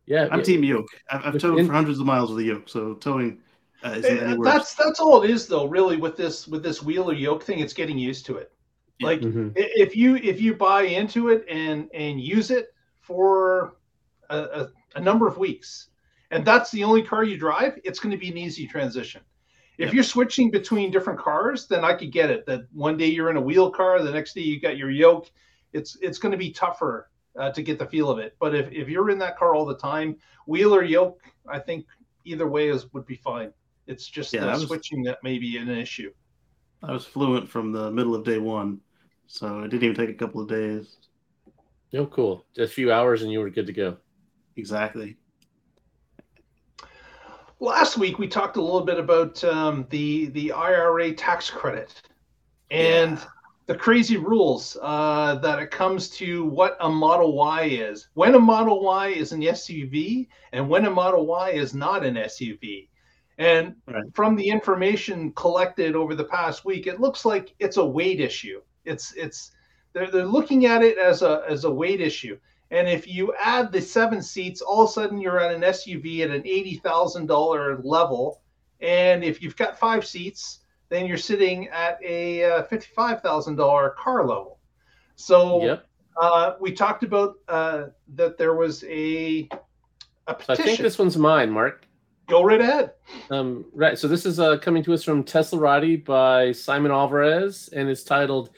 [0.06, 0.44] Yeah, I'm yeah.
[0.44, 0.88] team yoke.
[1.10, 3.38] I've, I've towed in- for hundreds of miles with a yoke, so towing
[3.84, 4.44] uh, isn't any Eh, worse.
[4.46, 5.66] That's that's all it is, though.
[5.66, 8.52] Really, with this with this wheel or yoke thing, it's getting used to it.
[8.98, 9.06] Yeah.
[9.08, 9.52] Like Mhm.
[9.56, 12.68] if you if you buy into it and and use it
[13.00, 13.76] for
[14.30, 15.88] a, a, a number of weeks,
[16.32, 19.20] and that's the only car you drive, it's going to be an easy transition.
[19.78, 19.94] If Yep.
[19.94, 22.46] you're switching between different cars, then I could get it.
[22.46, 25.30] That one day you're in a wheel car, the next day you got your yoke.
[25.72, 28.34] It's it's going to be tougher uh, to get the feel of it.
[28.40, 30.16] But if, if you're in that car all the time,
[30.46, 31.84] wheel or yoke, I think
[32.24, 33.52] either way is would be fine.
[33.86, 36.10] It's just Yeah, the was- switching that may be an issue.
[36.82, 38.80] I was fluent from the middle of day one,
[39.26, 40.96] so it didn't even take a couple of days.
[41.94, 42.44] Oh, cool.
[42.54, 43.96] Just a few hours and you were good to go.
[44.56, 45.16] Exactly.
[47.60, 52.02] Last week we talked a little bit about um, the the IRA tax credit
[52.70, 53.24] and Yeah.
[53.66, 58.08] the crazy rules uh, that it comes to what a Model Y is.
[58.14, 62.16] When a Model Y is an SUV and when a Model Y is not an
[62.16, 62.88] SUV.
[63.38, 64.04] And Right.
[64.14, 68.60] from the information collected over the past week, it looks like it's a weight issue.
[68.84, 69.52] It's it's
[69.94, 72.38] they're, they're looking at it as a as a weight issue.
[72.70, 76.20] And if you add the seven seats, all of a sudden you're at an SUV
[76.20, 78.42] at an eighty thousand dollar level.
[78.80, 83.90] And if you've got five seats, then you're sitting at a uh, fifty-five thousand dollar
[83.90, 84.58] car level.
[85.14, 85.86] So Yep.
[86.20, 89.48] uh, we talked about uh, that there was a
[90.26, 91.86] a So I think this one's mine, Mark.
[92.28, 92.92] Go right ahead.
[93.30, 93.96] Um, right.
[93.96, 98.50] So this is uh, coming to us from Teslarati by Simon Alvarez, and it's titled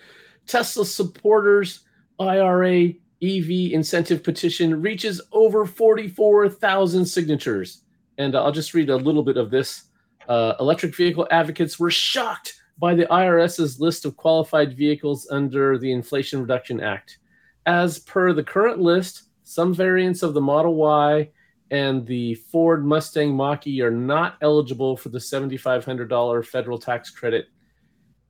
[0.47, 1.81] "Tesla Supporters
[2.19, 7.83] IRA EV Incentive Petition Reaches Over 44,000 Signatures."
[8.19, 9.85] And uh, I'll just read a little bit of this.
[10.29, 15.91] Uh, electric vehicle advocates were shocked by the IRS's list of qualified vehicles under the
[15.91, 17.19] Inflation Reduction Act.
[17.67, 21.31] As per the current list, some variants of the Model Y
[21.71, 27.47] and the Ford Mustang Mach-E are not eligible for the $7,500 federal tax credit,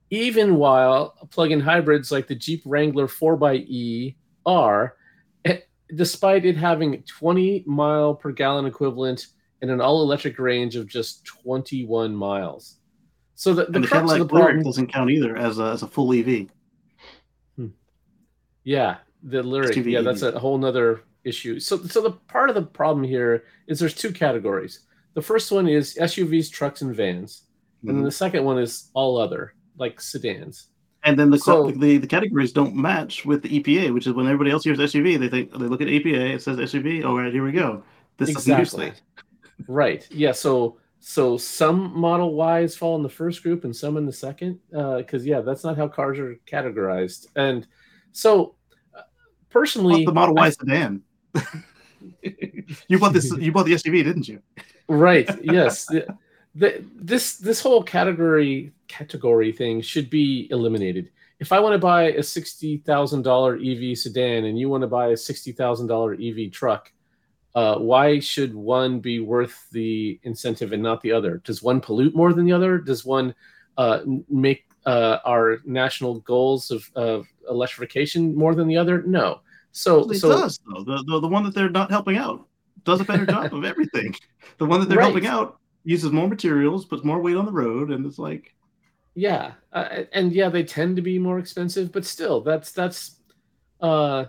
[0.09, 4.15] even while plug-in hybrids like the Jeep Wrangler 4xE
[4.45, 4.95] are,
[5.45, 5.59] eh,
[5.95, 9.27] despite it having 20 mile per gallon equivalent
[9.61, 12.77] and an all-electric range of just 21 miles.
[13.35, 16.13] So the, the, and the Cadillac Lyriq doesn't count either as a, as a full
[16.13, 16.47] EV.
[18.63, 19.73] Yeah, the Lyriq.
[19.73, 21.59] SUV Yeah, that's a whole nother issue.
[21.59, 24.81] So, so the part of the problem here is there's two categories.
[25.15, 27.43] The first one is SUVs, trucks, and vans,
[27.81, 27.97] and Mm-hmm.
[27.97, 30.67] then the second one is all other, like sedans.
[31.03, 34.25] And then the, So- the the categories don't match with the EPA, which is when
[34.25, 37.05] everybody else hears SUV, they think they look at EPA, it says SUV.
[37.05, 37.83] All right, here we go.
[38.17, 38.91] This Exactly.
[39.67, 40.07] Right.
[40.11, 40.33] Yeah.
[40.33, 44.59] So, so some Model Ys fall in the first group and some in the second.
[44.71, 47.27] Because yeah, that's not how cars are categorized.
[47.35, 47.65] And
[48.11, 48.55] so,
[48.93, 49.01] uh,
[49.49, 51.01] personally, the Model I- Y sedan?
[52.87, 53.31] you bought this.
[53.37, 54.41] You bought the SUV, didn't you?
[54.89, 55.87] right yes
[56.55, 62.03] the, this this whole category category thing should be eliminated if i want to buy
[62.03, 66.91] a $60000 ev sedan and you want to buy a $60000 ev truck
[67.55, 72.15] uh, why should one be worth the incentive and not the other does one pollute
[72.15, 73.33] more than the other does one
[73.77, 79.39] uh, make uh, our national goals of, of electrification more than the other no
[79.71, 80.83] so It so does though.
[80.83, 82.47] The, the the one that they're not helping out
[82.85, 84.15] does a better job of everything.
[84.57, 85.11] The one that they're Right.
[85.11, 85.59] helping out
[85.89, 88.53] uses more materials, puts more weight on the road, and it's like
[89.15, 93.19] Yeah, uh, and yeah, they tend to be more expensive, but still, that's that's
[93.81, 94.25] uh,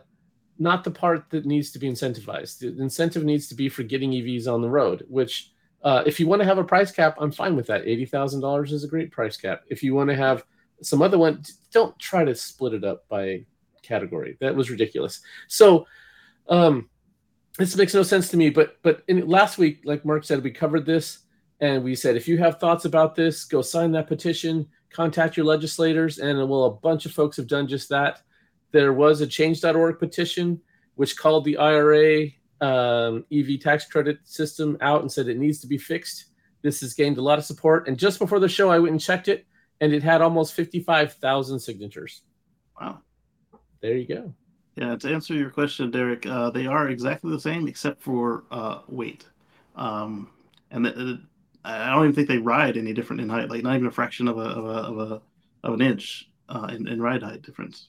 [0.58, 2.60] not the part that needs to be incentivized.
[2.60, 5.04] The incentive needs to be for getting EVs on the road.
[5.08, 5.52] Which,
[5.82, 7.86] uh, if you want to have a price cap, I'm fine with that.
[7.86, 9.62] Eighty thousand dollars is a great price cap.
[9.68, 10.44] If you want to have
[10.82, 11.42] some other one,
[11.72, 13.44] don't try to split it up by
[13.82, 14.38] category.
[14.40, 15.20] That was ridiculous.
[15.46, 15.86] So,
[16.48, 16.88] um,
[17.58, 18.48] this makes no sense to me.
[18.48, 21.26] But but in last week, like Mark said, we covered this
[21.60, 25.46] and we said if you have thoughts about this, go sign that petition, contact your
[25.46, 28.22] legislators, and well, a bunch of folks have done just that.
[28.72, 30.60] There was a Change.org petition
[30.96, 32.26] which called the IRA
[32.60, 36.26] um, EV tax credit system out and said it needs to be fixed.
[36.62, 39.00] This has gained a lot of support, and just before the show, I went and
[39.00, 39.46] checked it,
[39.80, 42.22] and it had almost fifty-five thousand signatures.
[42.80, 43.00] wow.
[43.80, 44.34] There you go.
[44.76, 48.80] Yeah, to answer your question, Derek, uh, they are exactly the same except for uh,
[48.88, 49.26] weight.
[49.74, 50.28] Um,
[50.70, 51.22] and the, the-
[51.64, 54.28] I don't even think they ride any different in height, like not even a fraction
[54.28, 55.22] of a of a of, a,
[55.64, 57.88] of an inch uh, in, in ride height difference.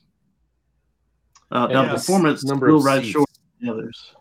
[1.51, 1.91] Uh, now, Yeah.
[1.91, 3.11] performance Number will of ride seats.
[3.11, 4.15] short than the others.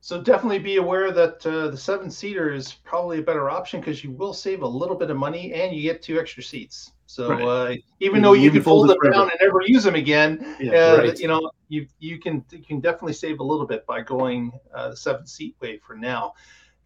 [0.00, 4.04] So definitely be aware that uh, the seven seater is probably a better option because
[4.04, 6.92] you will save a little bit of money and you get two extra seats.
[7.06, 7.42] So Right.
[7.42, 9.62] uh, even You- though you you can can fold fold it them down and never
[9.66, 11.18] use them again, Yeah, uh, right.
[11.18, 14.90] you know you you can you can definitely save a little bit by going uh,
[14.90, 16.34] the seven seat way for now.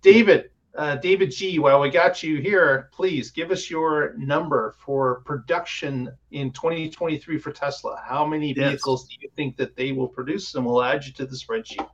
[0.01, 5.21] David, uh, David G, while we got you here, please give us your number for
[5.23, 8.01] production in 2023 for Tesla.
[8.07, 8.71] How many Yes.
[8.71, 10.55] vehicles do you think that they will produce?
[10.55, 11.87] And we'll add you to the spreadsheet.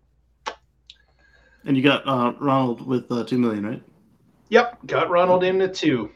[1.64, 3.82] And you got uh, Ronald with uh, two million, right?
[4.50, 6.10] Yep, got Ronald in the two.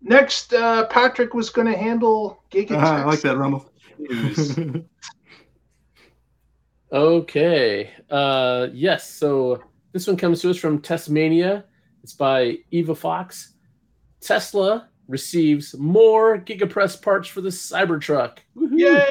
[0.00, 2.72] Next, uh, Patrick was going to handle Giga.
[2.76, 3.68] Ah, I like that, Ronald.
[6.92, 7.90] Okay.
[8.10, 9.10] Uh, yes.
[9.10, 9.62] So
[9.92, 11.64] this one comes to us from Tesmanian.
[12.02, 13.54] It's by Eva Fox.
[14.20, 18.38] Tesla receives more GigaPress parts for the Cybertruck.
[18.56, 19.08] Woohoo!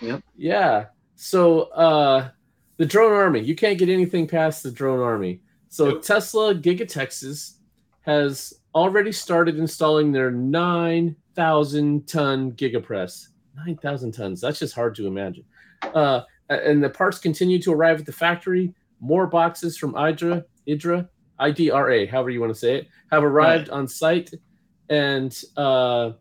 [0.00, 0.22] Yay!
[0.36, 0.86] Yeah.
[1.16, 2.30] So uh,
[2.76, 5.40] the drone army, you can't get anything past the drone army.
[5.68, 6.02] So Nope.
[6.02, 7.58] Tesla Giga Texas
[8.02, 13.28] has already started installing their 9,000 ton GigaPress.
[13.56, 14.40] 9,000 tons.
[14.40, 15.44] That's just hard to imagine.
[15.82, 18.74] Uh, and the parts continue to arrive at the factory.
[19.00, 21.08] More boxes from Idra, Idra,
[21.40, 24.30] IDRA, however you want to say it, have arrived on site.
[24.88, 26.12] And uh,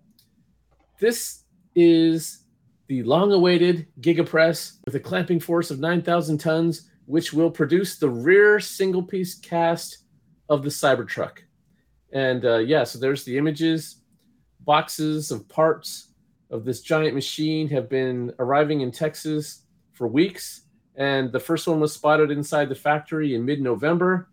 [0.99, 1.43] this
[1.76, 2.43] is
[2.88, 8.09] the long awaited GigaPress with a clamping force of 9,000 tons, which will produce the
[8.09, 9.99] rear single piece cast
[10.49, 11.39] of the Cybertruck.
[12.11, 13.97] And uh, yeah, so there's the images.
[14.61, 16.09] Boxes of parts
[16.51, 20.61] of this giant machine have been arriving in Texas for weeks.
[20.95, 24.30] And the first one was spotted inside the factory in mid November.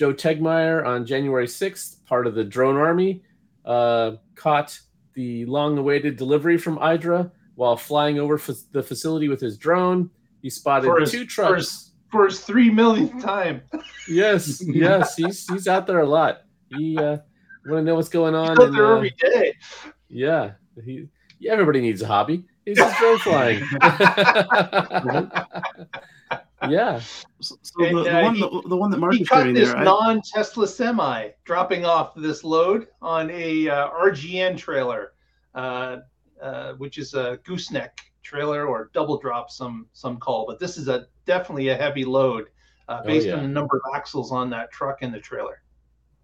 [0.00, 3.22] Joe Tegtmeyer on January 6th, part of the drone army,
[3.66, 4.80] uh, caught
[5.12, 10.08] the long awaited delivery from Idra while flying over f- the facility with his drone.
[10.40, 11.56] He spotted For his- two for trucks.
[11.58, 13.60] his- For his three millionth time.
[14.08, 16.44] Yes, yes, he's he's out there a lot.
[16.74, 17.18] He uh,
[17.66, 18.58] want to know what's going He's on.
[18.58, 19.54] out and, there uh, every day.
[20.08, 21.08] yeah, he.
[21.38, 22.46] Yeah, everybody needs a hobby.
[22.64, 23.62] He's just drone flying.
[26.68, 27.00] Yeah.
[27.40, 29.28] So, so And, the, the uh, one he- the, the one that Mark he is
[29.28, 35.12] cut this there, non-Tesla semi, dropping off this load on a uh, RGN trailer,
[35.54, 35.98] uh,
[36.42, 40.44] uh, which is a gooseneck trailer or double drop, some some call.
[40.46, 42.48] But this is a definitely a heavy load
[42.88, 43.34] uh, Oh, based yeah.
[43.36, 45.62] on the number of axles on that truck and the trailer.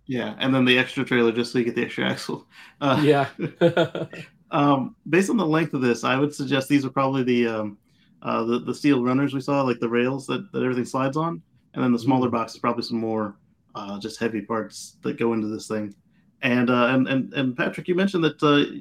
[0.06, 2.46] yeah, and then the extra trailer just so you get the extra axle.
[2.80, 3.28] Uh, yeah.
[4.52, 7.78] Um, based on the length of this, I would suggest these are probably the um,
[8.26, 11.40] uh, the, the steel runners we saw, like the rails that, that everything slides on,
[11.74, 12.32] and then the smaller Mm.
[12.32, 13.36] box is probably some more
[13.74, 15.94] uh, just heavy parts that go into this thing.
[16.42, 18.80] And uh, and and and Patrick, you mentioned that uh,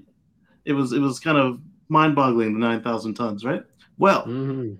[0.65, 3.63] it was it was kind of mind-boggling the nine thousand tons, right?
[3.97, 4.77] Well, Mhm.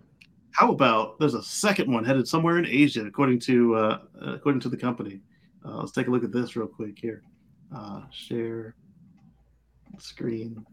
[0.51, 4.69] how about there's a second one headed somewhere in Asia, according to uh, according to
[4.69, 5.21] the company.
[5.63, 7.21] Uh, let's take a look at this real quick here.
[7.75, 8.75] Uh, share
[9.99, 10.65] screen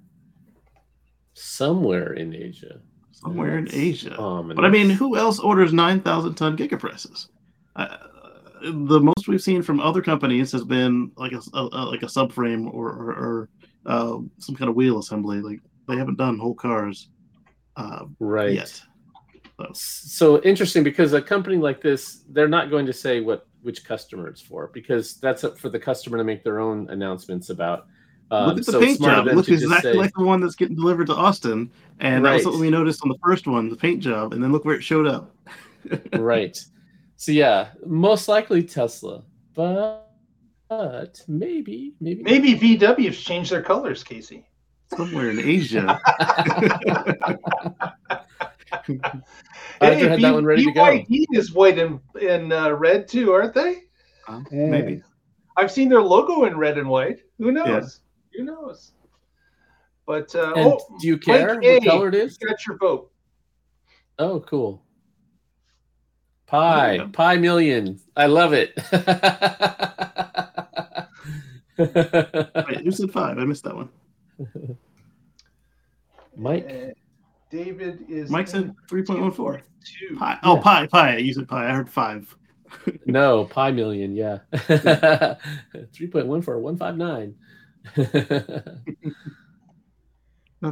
[1.34, 2.80] Somewhere in Asia.
[3.12, 4.16] Somewhere in Asia.
[4.16, 4.56] ominous.
[4.56, 7.28] But I mean, who else orders 9,000 ton gigapresses?
[7.76, 7.96] Uh,
[8.62, 12.06] the most we've seen from other companies has been like a, a- a- like a
[12.06, 13.48] subframe or, or, or
[13.86, 15.40] uh, some kind of wheel assembly.
[15.40, 17.08] Like they haven't done whole cars
[17.76, 18.52] uh, right.
[18.52, 18.80] yet.
[19.74, 24.26] So interesting because a company like this, they're not going to say what which customer
[24.26, 27.86] it's for because that's up for the customer to make their own announcements about.
[28.32, 29.28] Um, Look at the so paint job.
[29.28, 31.70] It looks exactly say- like the one that's getting delivered to Austin.
[32.00, 34.32] And that was something we noticed on the first one, the paint job.
[34.32, 35.36] And then look where it showed up.
[36.14, 36.58] right.
[37.16, 39.22] So yeah, most likely Tesla,
[39.54, 40.08] but
[40.68, 44.46] but maybe maybe Maybe VW's changed their colors, Casey.
[44.96, 46.00] Somewhere in Asia.
[49.78, 50.82] Badger had that one ready to go.
[50.82, 53.82] BYD is white and, and uh, red too, aren't they?
[54.26, 55.02] Uh, maybe.
[55.56, 57.20] I've seen their logo in red and white.
[57.38, 58.00] Who knows?
[58.36, 58.92] Who knows?
[60.06, 62.38] But uh, And oh, do you care Mike A, what color it is?
[62.40, 63.10] you got your vote.
[64.18, 64.82] Oh, cool.
[66.46, 67.06] Pi, Yeah.
[67.12, 67.98] pi million.
[68.16, 68.74] I love it.
[71.78, 73.38] Wait, who said five?
[73.38, 73.88] I missed that one.
[76.36, 76.90] Mike, Uh,
[77.50, 79.60] David is Mike said 3.14.
[79.84, 80.16] two.
[80.16, 80.38] Pi.
[80.42, 80.62] Oh, Yeah.
[80.62, 81.16] pi, pi.
[81.18, 81.68] You said pi.
[81.68, 82.34] I heard five.
[83.06, 84.38] no, pi million, yeah.
[84.52, 87.34] 3.14159.
[87.96, 88.82] That'd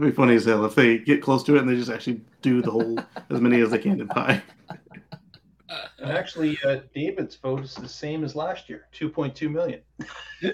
[0.08, 2.62] be funny as hell if they get close to it and they just actually do
[2.62, 2.96] the whole
[3.28, 4.40] as many as they can in pie.
[5.98, 9.80] And actually, uh, David's vote is the same as last year, 2.2 million.
[10.40, 10.52] He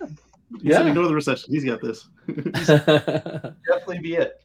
[0.62, 0.78] Yeah.
[0.78, 1.52] said ignore the recession.
[1.52, 2.08] He's got this.
[2.26, 4.42] Definitely be it.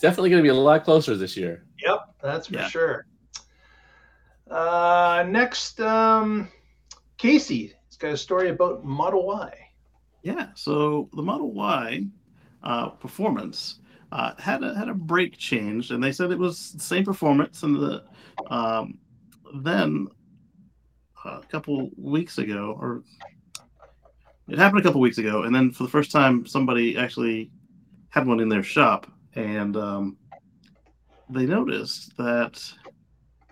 [0.00, 1.64] Definitely going to be a lot closer this year.
[1.84, 2.68] Yep, that's for Yeah.
[2.68, 3.06] sure.
[4.50, 6.48] Uh, next, um,
[7.18, 7.74] Casey.
[7.88, 9.52] He's got a story about Model Y.
[10.22, 10.48] Yeah.
[10.54, 12.04] So the Model Y
[12.62, 13.80] uh, performance
[14.12, 17.62] uh, had a had a brake change, and they said it was the same performance.
[17.62, 18.04] And the
[18.48, 18.98] um,
[19.62, 20.08] then
[21.24, 23.02] uh, a couple weeks ago, or
[24.48, 27.50] it happened a couple weeks ago, and then for the first time, somebody actually
[28.08, 30.16] had one in their shop, and um,
[31.28, 32.62] they noticed that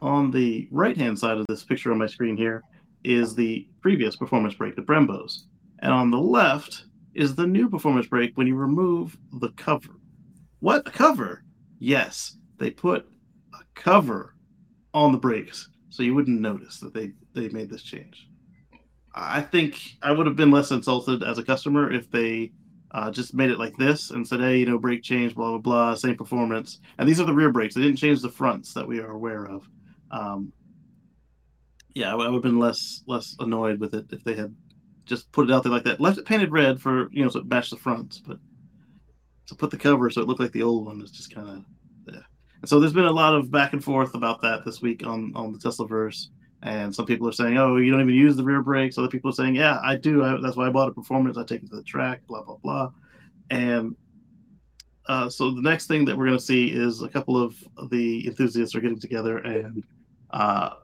[0.03, 2.63] on the right hand side of this picture on my screen here
[3.05, 5.45] is the previous performance brake, the Brembos.
[5.81, 9.91] And on the left is the new performance brake when you remove the cover.
[10.61, 10.87] What?
[10.87, 11.45] A cover?
[11.79, 12.37] Yes.
[12.59, 13.09] They put
[13.55, 14.35] a cover
[14.95, 18.29] on the brakes so you wouldn't notice that they, they made this change.
[19.15, 22.53] I think I would have been less insulted as a customer if they
[22.93, 25.59] uh, just made it like this and said, hey, you know, brake change, blah, blah,
[25.59, 26.81] blah, same performance.
[26.99, 27.75] And these are the rear brakes.
[27.75, 29.69] They didn't change the fronts that we are aware of.
[30.11, 30.53] Um,
[31.95, 34.55] yeah, I would have been less less annoyed with it if they had
[35.09, 36.01] just put it out there like that.
[36.01, 38.39] Left it painted red for you know so it matched the fronts, but
[39.47, 41.65] to put the cover so it looked like the old one is just kind of
[42.15, 42.21] yeah.
[42.61, 45.33] And so there's been a lot of back and forth about that this week on
[45.35, 46.27] on the Teslaverse,
[46.63, 48.99] and some people are saying, oh, you don't even use the rear brakes.
[48.99, 50.23] Other people are saying, yeah, I do.
[50.25, 51.39] I, that's why I bought a performance.
[51.39, 52.27] I take it to the track.
[52.27, 52.91] Blah blah blah,
[53.51, 53.97] and.
[55.07, 57.57] Uh, so the next thing that we're going to see is a couple of
[57.89, 59.83] the enthusiasts are getting together and
[60.33, 60.75] uh,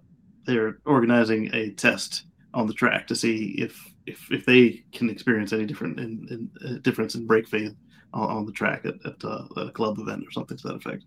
[0.47, 5.53] they're organizing a test on the track to see if if, if they can experience
[5.53, 7.75] any different in, in uh, difference in brake fade
[8.13, 10.77] on, on the track at, at, uh, at a club event or something to that
[10.77, 11.05] effect.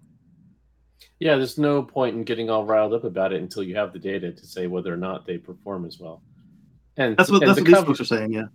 [1.20, 4.00] Yeah, there's no point in getting all riled up about it until you have the
[4.00, 6.22] data to say whether or not they perform as well.
[6.98, 8.34] And That's what and that's the what these cover, folks are saying.
[8.34, 8.46] Yeah,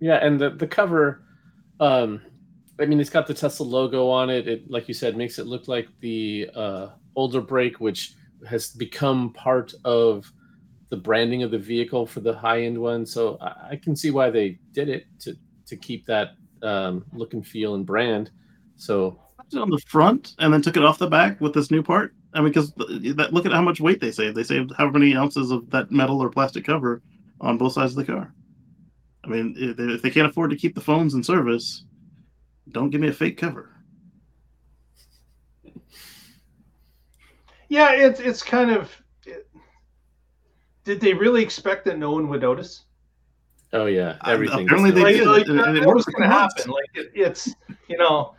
[0.00, 1.24] Yeah, and the the cover,
[1.80, 2.20] um,
[2.78, 4.46] I mean, it's got the Tesla logo on it.
[4.46, 8.14] It, like you said, makes it look like the uh, older brake, which
[8.46, 10.30] has become part of
[10.88, 13.04] the branding of the vehicle for the high end one.
[13.06, 16.30] So I, I can see why they did it to to keep that
[16.62, 18.30] um, look and feel and brand.
[18.76, 19.18] So
[19.56, 22.14] on the front and then took it off the back with this new part.
[22.34, 24.36] I mean, because look at how much weight they saved.
[24.36, 27.02] They saved how many ounces of that metal or plastic cover
[27.40, 28.34] on both sides of the car.
[29.24, 31.84] I mean, if they, if they can't afford to keep the phones in service,
[32.72, 33.70] don't give me a fake cover.
[37.68, 38.94] Yeah, it's it's kind of.
[40.86, 42.84] It, did they really expect that no one would notice?
[43.72, 44.64] Oh yeah, everything.
[44.64, 46.70] apparently they like, did, like, and- and it was going to happen.
[46.70, 47.54] Like it, it's
[47.88, 48.34] you know,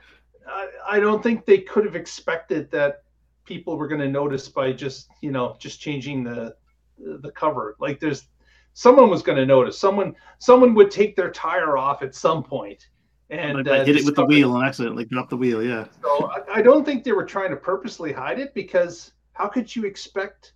[0.48, 3.04] I, I don't think they could have expected that
[3.46, 6.56] people were going to notice by just you know just changing the
[6.98, 7.76] the cover.
[7.80, 8.28] Like there's
[8.74, 9.78] someone was going to notice.
[9.78, 12.88] Someone someone would take their tire off at some point
[13.30, 15.62] and Like, like uh, hit it with the discover- wheel and accidentally drop the wheel.
[15.62, 15.86] Yeah.
[16.02, 19.76] So I, I don't think they were trying to purposely hide it because how could
[19.76, 20.54] you expect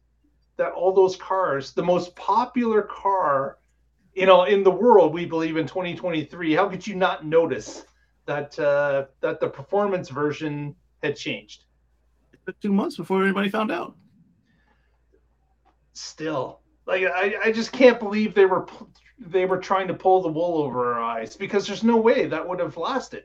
[0.58, 3.58] that all those cars, the most popular car,
[4.14, 7.86] you know, in the world, we believe in 2023, how could you not notice
[8.26, 11.66] that uh, that the performance version had changed?
[12.34, 13.96] It took two months before anybody found out.
[15.94, 18.68] Still, like I, I just can't believe they were
[19.20, 22.48] they were trying to pull the wool over our eyes because there's no way that
[22.48, 23.24] would have lasted.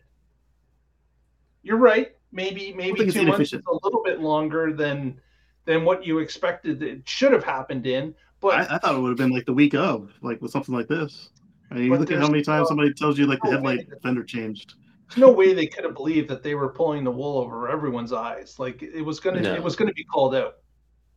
[1.62, 2.12] You're right.
[2.33, 5.20] Maybe maybe two months is a little bit longer than
[5.67, 8.14] than what you expected it should have happened in.
[8.41, 10.75] But I, I thought it would have been like the week of, like with something
[10.75, 11.31] like this.
[11.71, 13.57] I mean, you look at how many times no- somebody tells you like the no
[13.57, 13.99] headlight way.
[14.03, 14.75] fender changed.
[15.09, 18.12] there's no way they could have believed that they were pulling the wool over everyone's
[18.12, 18.59] eyes.
[18.59, 19.55] Like it was gonna No.
[19.55, 20.55] it was gonna be called out.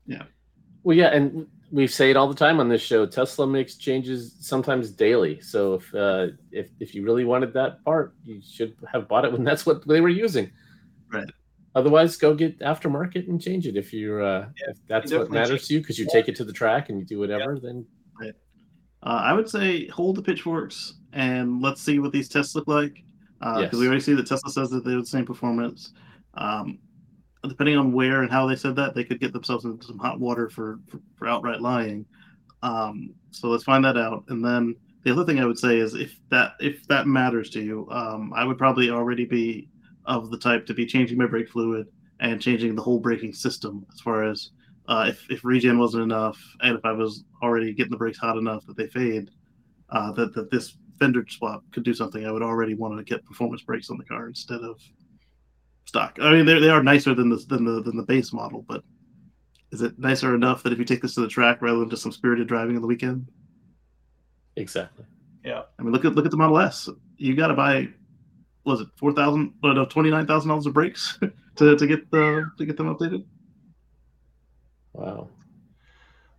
[0.07, 0.23] Yeah.
[0.83, 3.05] Well, yeah, and we say it all the time on this show.
[3.05, 5.39] Tesla makes changes sometimes daily.
[5.41, 9.31] So if uh, if if you really wanted that part, you should have bought it
[9.31, 10.49] when that's what they were using.
[11.11, 11.29] Right.
[11.79, 15.67] Otherwise, go get aftermarket and change it if you're uh, Yeah, if that's what matters
[15.67, 17.59] to you because you take it to the track and you do whatever.
[17.59, 17.85] Then
[18.21, 23.03] Uh, I would say hold the pitchforks and let's see what these tests look like.
[23.39, 23.73] Because Yes.
[23.73, 25.93] we already see that Tesla says that they have the same performance.
[26.33, 26.79] Um,
[27.47, 30.19] depending on where and how they said that, they could get themselves into some hot
[30.19, 32.05] water for, for, for outright lying.
[32.61, 34.25] Um, so let's find that out.
[34.27, 37.61] And then the other thing I would say is if that if that matters to
[37.61, 39.69] you, um, I would probably already be
[40.05, 41.87] of the type to be changing my brake fluid
[42.19, 44.51] and changing the whole braking system as far as
[44.87, 48.37] uh, if, if regen wasn't enough and if I was already getting the brakes hot
[48.37, 49.29] enough that they fade,
[49.89, 53.25] uh, that, that this fender swap could do something, I would already want to get
[53.25, 54.81] performance brakes on the car instead of
[55.85, 56.17] stock.
[56.21, 58.83] I mean, they they are nicer than the than the than the base model, but
[59.71, 62.03] is it nicer enough that if you take this to the track rather than just
[62.03, 63.27] some spirited driving on the weekend?
[64.55, 65.05] exactly.
[65.43, 65.63] Yeah.
[65.77, 66.89] I mean, look at look at the Model S.
[67.17, 67.89] You got to buy,
[68.69, 69.53] was it four thousand?
[69.63, 71.17] No, no, twenty nine thousand dollars of brakes
[71.57, 73.25] to, to get the to get them updated.
[74.93, 75.29] Wow.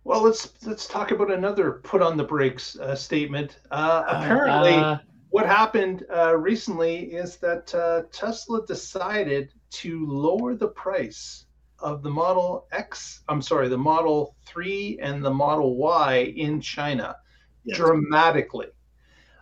[0.03, 3.59] Well, let's let's talk about another put on the brakes uh, statement.
[3.69, 4.97] Uh, apparently, Uh,
[5.29, 11.45] what happened uh, recently is that uh, Tesla decided to lower the price
[11.79, 13.21] of the Model X.
[13.29, 17.15] I'm sorry, the Model 3 and the Model Y in China
[17.63, 17.77] Yes.
[17.77, 18.67] dramatically.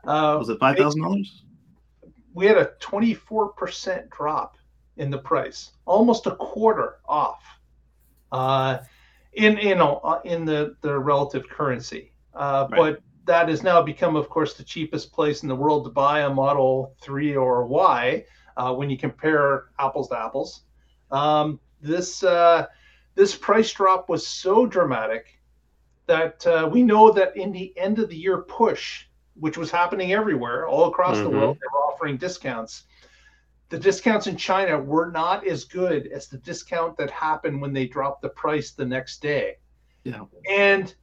[0.04, 1.44] Uh, Was it five thousand dollars?
[2.40, 4.58] We had a 24% drop
[4.96, 7.44] in the price, almost a quarter off
[8.32, 8.78] uh,
[9.34, 12.14] in in uh, in the the relative currency.
[12.34, 12.78] Uh, Right.
[12.78, 16.22] But that has now become, of course, the cheapest place in the world to buy
[16.22, 18.24] a Model 3 or Y
[18.56, 20.62] uh, when you compare apples to apples.
[21.12, 22.68] Um, this uh,
[23.16, 25.42] this price drop was so dramatic
[26.06, 29.09] that uh, we know that in the end of the year push,
[29.40, 31.34] which was happening everywhere, all across the Mhm.
[31.40, 32.84] world, they were offering discounts.
[33.70, 37.86] The discounts in China were not as good as the discount that happened when they
[37.88, 39.58] dropped the price the next day.
[40.04, 40.26] Yeah.
[40.50, 40.94] And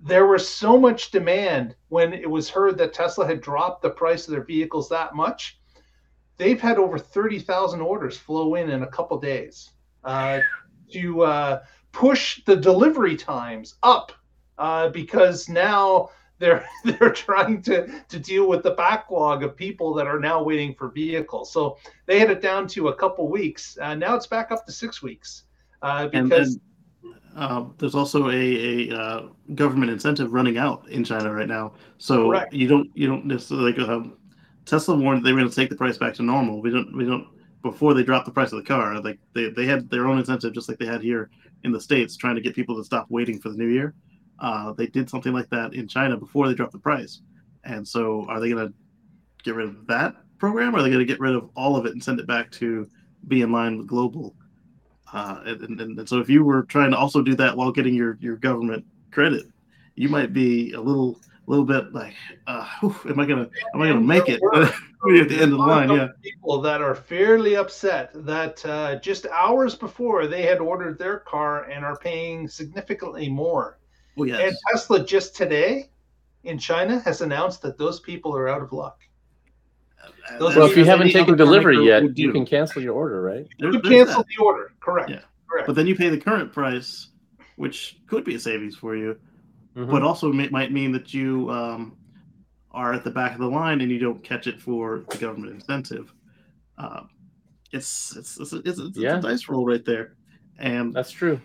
[0.00, 4.26] there was so much demand when it was heard that Tesla had dropped the price
[4.26, 5.60] of their vehicles that much.
[6.36, 9.70] They've had over 30,000 orders flow in in a couple days
[10.04, 10.40] uh,
[10.92, 14.12] to uh, push the delivery times up
[14.58, 20.06] uh, because now they're they're trying to to deal with the backlog of people that
[20.06, 21.52] are now waiting for vehicles.
[21.52, 23.78] So they had it down to a couple weeks.
[23.80, 25.44] Uh, now it's back up to six weeks
[25.82, 31.32] uh, because then uh, there's also a, a uh, government incentive running out in China
[31.32, 31.74] right now.
[31.98, 32.52] So Correct.
[32.52, 34.16] you don't you don't necessarily like um,
[34.64, 36.60] Tesla warned they were going to take the price back to normal.
[36.60, 37.28] We don't we don't
[37.62, 39.00] before they dropped the price of the car.
[39.00, 41.30] Like they, they had their own incentive just like they had here
[41.64, 43.94] in the states, trying to get people to stop waiting for the new year.
[44.40, 47.20] Uh, they did something like that in China before they dropped the price.
[47.64, 48.74] And so are they going to
[49.44, 50.74] get rid of that program?
[50.74, 52.50] Or are they going to get rid of all of it and send it back
[52.52, 52.88] to
[53.26, 54.34] be in line with global?
[55.12, 57.94] Uh, and, and, and so if you were trying to also do that while getting
[57.94, 59.46] your, your government credit,
[59.94, 61.18] you might be a little
[61.48, 62.14] little bit like,
[62.46, 64.72] uh, am I gonna am I gonna make it at
[65.02, 65.90] the end of the line?
[65.90, 66.08] Yeah.
[66.22, 71.64] People that are fairly upset that uh, just hours before they had ordered their car
[71.64, 73.77] and are paying significantly more.
[74.18, 74.40] Oh yes.
[74.40, 75.90] And Tesla just today
[76.44, 79.00] in China has announced that those people are out of luck.
[80.38, 83.46] Those well, if you haven't taken delivery yet, you can cancel your order, right?
[83.58, 84.26] There, you cancel that.
[84.26, 85.10] the order, correct?
[85.10, 85.20] Yeah.
[85.50, 85.66] Correct.
[85.66, 87.08] But then you pay the current price,
[87.56, 89.16] which could be a savings for you,
[89.76, 89.90] mm-hmm.
[89.90, 91.96] but also may, might mean that you um,
[92.70, 95.54] are at the back of the line and you don't catch it for the government
[95.54, 96.12] incentive.
[96.76, 97.02] Uh,
[97.72, 99.18] it's it's it's, it's, it's, yeah.
[99.18, 100.14] a dice roll right there,
[100.58, 101.40] and that's true.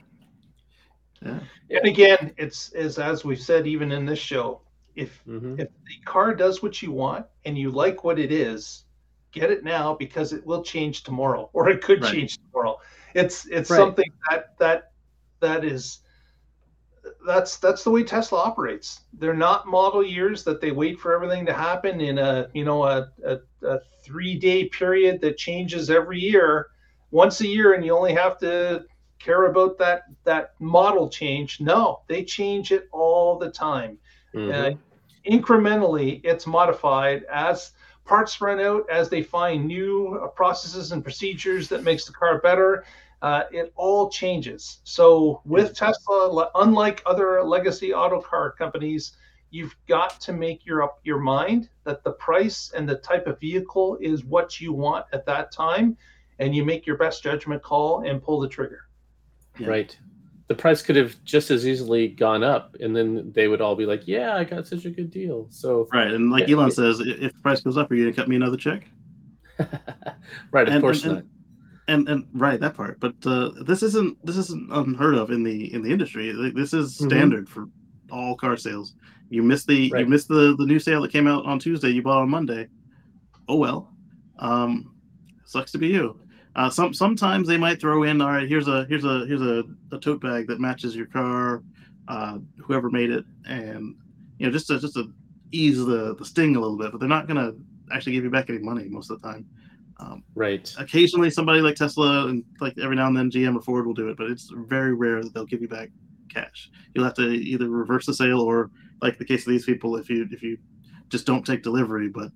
[1.26, 1.40] Yeah.
[1.70, 4.62] And again, it's as as we've said even in this show,
[4.96, 5.60] if mm-hmm.
[5.60, 8.86] if the car does what you want and you like what it is,
[9.32, 12.14] get it now because it will change tomorrow, or it could right.
[12.14, 12.80] change tomorrow.
[13.14, 13.78] It's it's right.
[13.78, 14.92] something that that
[15.40, 16.00] that is
[17.26, 19.02] that's that's the way Tesla operates.
[19.14, 22.84] They're not model years that they wait for everything to happen in a you know
[22.84, 26.68] a, a, a three day period that changes every year,
[27.12, 28.86] once a year, and you only have to
[29.20, 31.62] care about that that model change.
[31.62, 33.98] No, they change it all the time.
[34.34, 34.76] Mm-hmm.
[34.76, 37.72] Uh, incrementally, it's modified as
[38.06, 42.40] parts run out, as they find new uh, processes and procedures that makes the car
[42.40, 42.84] better
[43.24, 44.82] uh, it all changes.
[44.84, 49.14] So with Tesla, unlike other legacy auto car companies,
[49.50, 53.40] you've got to make your up your mind that the price and the type of
[53.40, 55.96] vehicle is what you want at that time,
[56.40, 58.88] and you make your best judgment call and pull the trigger.
[59.58, 59.68] Yeah.
[59.68, 59.98] Right.
[60.48, 63.86] The price could have just as easily gone up, and then they would all be
[63.86, 67.00] like, "Yeah, I got such a good deal." So right, and like yeah, Elon says,
[67.00, 68.84] if the price goes up, are you gonna cut me another check?
[70.52, 71.24] right, of and, course and, not
[71.88, 75.74] and and right that part but uh, this isn't this isn't unheard of in the
[75.74, 77.08] in the industry this is mm-hmm.
[77.08, 77.54] standard mm-hmm.
[77.54, 77.70] for
[78.12, 78.94] all car sales
[79.30, 80.02] you missed the right.
[80.02, 82.68] you missed the the new sale that came out on tuesday you bought on monday
[83.50, 83.92] oh well
[84.40, 84.94] um
[85.46, 86.20] sucks to be you
[86.56, 89.64] uh some sometimes they might throw in all right here's a here's a here's a,
[89.92, 91.64] a tote bag that matches your car
[92.08, 93.96] uh whoever made it and
[94.38, 95.12] you know just to just to
[95.52, 97.52] ease the the sting a little bit but they're not gonna
[97.94, 99.46] actually give you back any money most of the time
[100.00, 100.74] um, right.
[100.80, 104.10] Occasionally, somebody like Tesla and like every now and then GM or Ford will do
[104.10, 105.90] it, but it's very rare that they'll give you back
[106.30, 106.70] cash.
[106.94, 110.10] You'll have to either reverse the sale or, like the case of these people, if
[110.10, 110.58] you if you
[111.10, 112.32] just don't take delivery, but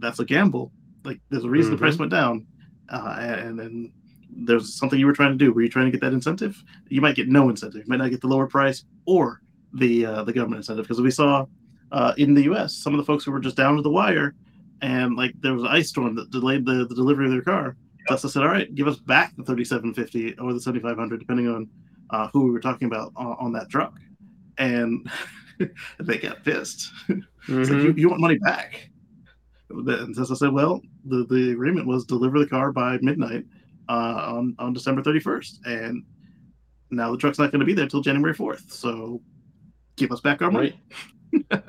[0.00, 0.72] that's a gamble.
[1.04, 1.76] Like there's a reason mm-hmm.
[1.76, 2.02] the price mm-hmm.
[2.02, 2.46] went down,
[2.92, 3.92] uh, and then
[4.30, 5.52] there's something you were trying to do.
[5.52, 6.62] Were you trying to get that incentive?
[6.88, 7.82] You might get no incentive.
[7.82, 9.40] You might not get the lower price or
[9.74, 11.46] the uh, the government incentive because we saw
[11.90, 12.74] uh, in the U.S.
[12.74, 14.34] some of the folks who were just down to the wire
[14.82, 17.76] and like there was an ice storm that delayed the, the delivery of their car.
[18.00, 18.08] Yep.
[18.08, 21.68] Tesla said, "All right, give us back the 3750 or the 7500, depending on
[22.10, 23.94] uh, who we were talking about on, on that truck."
[24.58, 25.08] And
[26.00, 26.90] they got pissed.
[27.48, 27.74] Mm-hmm.
[27.74, 28.88] like, you, you, want money back?
[29.68, 33.44] And Tesla said, "Well, the, the agreement was deliver the car by midnight
[33.88, 36.04] uh, on on December 31st, and
[36.90, 38.70] now the truck's not going to be there till January 4th.
[38.70, 39.20] So
[39.96, 40.80] give us back our money."
[41.32, 41.62] Right.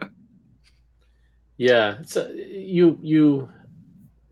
[1.57, 3.49] Yeah, so you you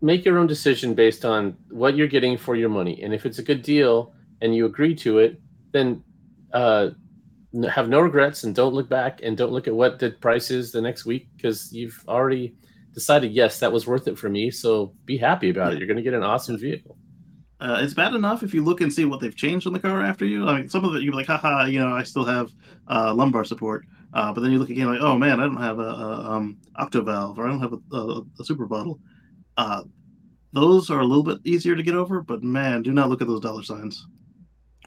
[0.00, 3.38] make your own decision based on what you're getting for your money, and if it's
[3.38, 5.40] a good deal and you agree to it,
[5.70, 6.02] then
[6.52, 6.90] uh,
[7.70, 10.72] have no regrets and don't look back and don't look at what the price is
[10.72, 12.54] the next week because you've already
[12.92, 14.50] decided yes that was worth it for me.
[14.50, 15.78] So be happy about it.
[15.78, 16.96] You're going to get an awesome vehicle.
[17.60, 20.02] Uh, it's bad enough if you look and see what they've changed on the car
[20.02, 20.48] after you.
[20.48, 22.50] I mean, some of it you're like, haha, you know, I still have
[22.88, 23.86] uh, lumbar support.
[24.12, 26.58] Uh, but then you look again, like, oh man, I don't have a, a um,
[26.78, 28.98] octovalve or I don't have a, a, a super bottle.
[29.56, 29.84] Uh,
[30.52, 33.28] those are a little bit easier to get over, but man, do not look at
[33.28, 34.06] those dollar signs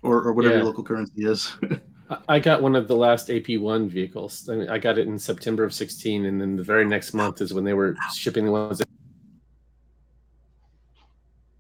[0.03, 0.60] or, or whatever yeah.
[0.60, 1.56] your local currency is.
[2.28, 4.47] I got one of the last AP1 vehicles.
[4.47, 7.41] I, mean, I got it in September of 16, and then the very next month
[7.41, 8.88] is when they were shipping the ones that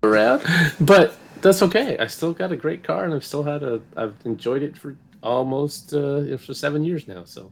[0.03, 0.43] around.
[0.79, 1.97] But that's okay.
[1.97, 3.81] I still got a great car, and I've still had a.
[3.97, 7.23] I've enjoyed it for almost uh, for seven years now.
[7.25, 7.51] So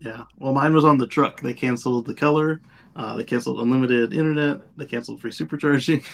[0.00, 1.40] yeah, well, mine was on the truck.
[1.40, 2.60] They canceled the color.
[2.96, 4.60] Uh, they canceled unlimited internet.
[4.76, 6.04] They canceled free supercharging.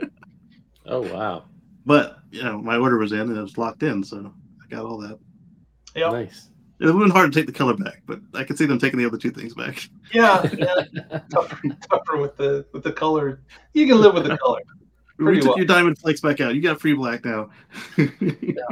[0.86, 1.44] oh wow!
[1.86, 4.84] But you know, my order was in and it was locked in, so I got
[4.84, 5.18] all that.
[5.94, 6.48] Yeah, nice.
[6.80, 8.78] It would have been hard to take the color back, but I could see them
[8.78, 9.86] taking the other two things back.
[10.12, 11.20] Yeah, yeah.
[11.30, 11.60] tougher,
[11.90, 13.42] tougher with the with the color.
[13.74, 14.62] You can live with the color.
[15.18, 15.58] we took well.
[15.58, 16.54] your diamond flakes back out.
[16.54, 17.50] You got free black now.
[17.98, 18.64] yeah.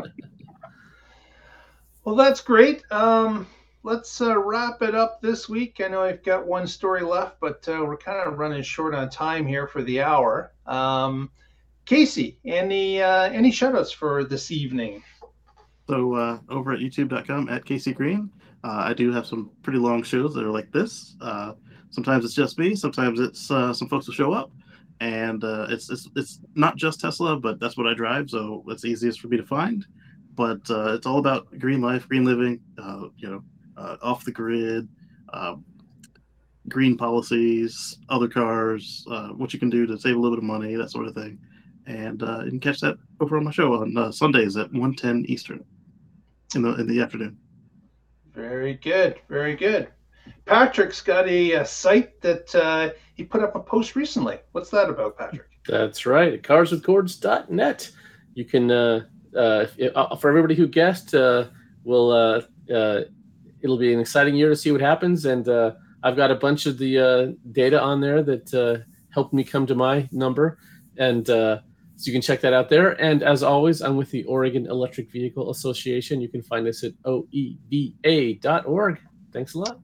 [2.04, 2.82] Well, that's great.
[2.90, 3.46] Um,
[3.82, 5.82] let's uh, wrap it up this week.
[5.84, 9.10] I know I've got one story left, but uh, we're kind of running short on
[9.10, 10.52] time here for the hour.
[10.66, 11.30] Um,
[11.84, 15.02] Casey, any uh, any shoutouts for this evening?
[15.89, 18.30] So uh, over at youtube.com at Casey Green,
[18.62, 21.16] uh, I do have some pretty long shows that are like this.
[21.22, 21.55] Uh,
[21.89, 22.74] sometimes it's just me.
[22.74, 24.53] Sometimes it's uh, some folks will show up,
[25.01, 28.84] and uh, it's it's it's not just Tesla, but that's what I drive, so it's
[28.84, 29.86] easiest for me to find.
[30.34, 32.61] But uh, it's all about green life, green living.
[33.16, 34.89] You know, off the grid,
[35.32, 35.57] uh,
[36.68, 40.74] green policies, other cars, what you can do to save a little bit of money,
[40.74, 41.39] that sort of thing.
[41.86, 45.64] And you can catch that over on my show on Sundays at 1:10 Eastern
[46.55, 47.36] in the in the afternoon.
[48.34, 49.16] Very good.
[49.28, 49.88] Very good.
[50.44, 54.38] Patrick's got a, a site that uh, he put up a post recently.
[54.53, 55.49] What's that about, Patrick?
[55.66, 56.42] That's right.
[56.42, 57.90] Carswithcords.net.
[58.34, 59.05] You can, uh,
[59.36, 61.44] uh, if- uh, for everybody who guessed, uh,
[61.84, 62.42] will uh,
[62.72, 63.03] uh,
[63.61, 65.24] it'll be an exciting year to see what happens.
[65.24, 65.72] And uh,
[66.03, 69.66] I've got a bunch of the uh, data on there that uh, helped me come
[69.66, 70.59] to my number.
[70.96, 71.61] And uh,
[71.99, 72.90] so you can check that out there.
[73.03, 76.20] And as always, I'm with the Oregon Electric Vehicle Association.
[76.20, 79.01] You can find us at oeva.org.
[79.32, 79.80] Thanks a lot.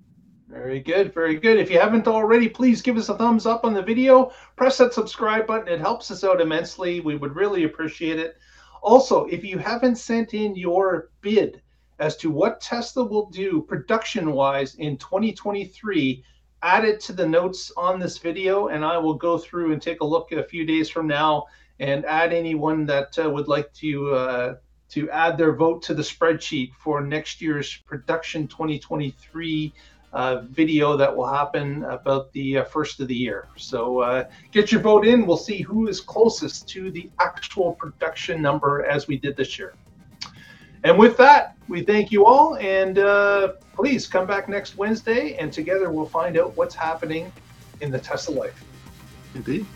[0.49, 1.59] Very good, very good.
[1.59, 4.31] If you haven't already, please give us a thumbs up on the video.
[4.55, 5.67] Press that subscribe button.
[5.67, 7.01] It helps us out immensely.
[7.01, 8.37] We would really appreciate it.
[8.81, 11.63] Also, if you haven't sent in your bid
[11.99, 16.23] as to what Tesla will do production wise in 2023,
[16.63, 20.01] add it to the notes on this video, and I will go through and take
[20.01, 21.47] a look a few days from now
[21.81, 24.15] and add anyone that uh, would like to.
[24.15, 24.55] Uh,
[24.87, 29.73] to add their vote to the spreadsheet for next year's production 2023
[30.15, 33.49] uh, video that will happen about the uh, first of the year.
[33.57, 35.27] So uh, get your vote in.
[35.27, 39.75] We'll see who is closest to the actual production number as we did this year.
[40.85, 42.57] And with that, we thank you all.
[42.59, 47.33] And uh, please come back next Wednesday, and together we'll find out what's happening
[47.81, 48.65] in the Tesla life.
[49.35, 49.67] Indeed.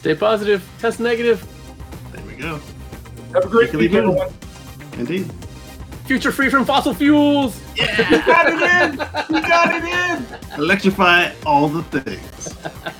[0.00, 1.46] Stay positive, test negative,
[2.12, 2.58] There we go.
[3.34, 4.32] Have a great Take week, everyone.
[4.94, 5.30] Indeed.
[6.06, 7.60] future free from fossil fuels.
[7.76, 9.34] Yeah, we got it in.
[9.34, 10.58] We got it in.
[10.58, 12.56] Electrify all the things.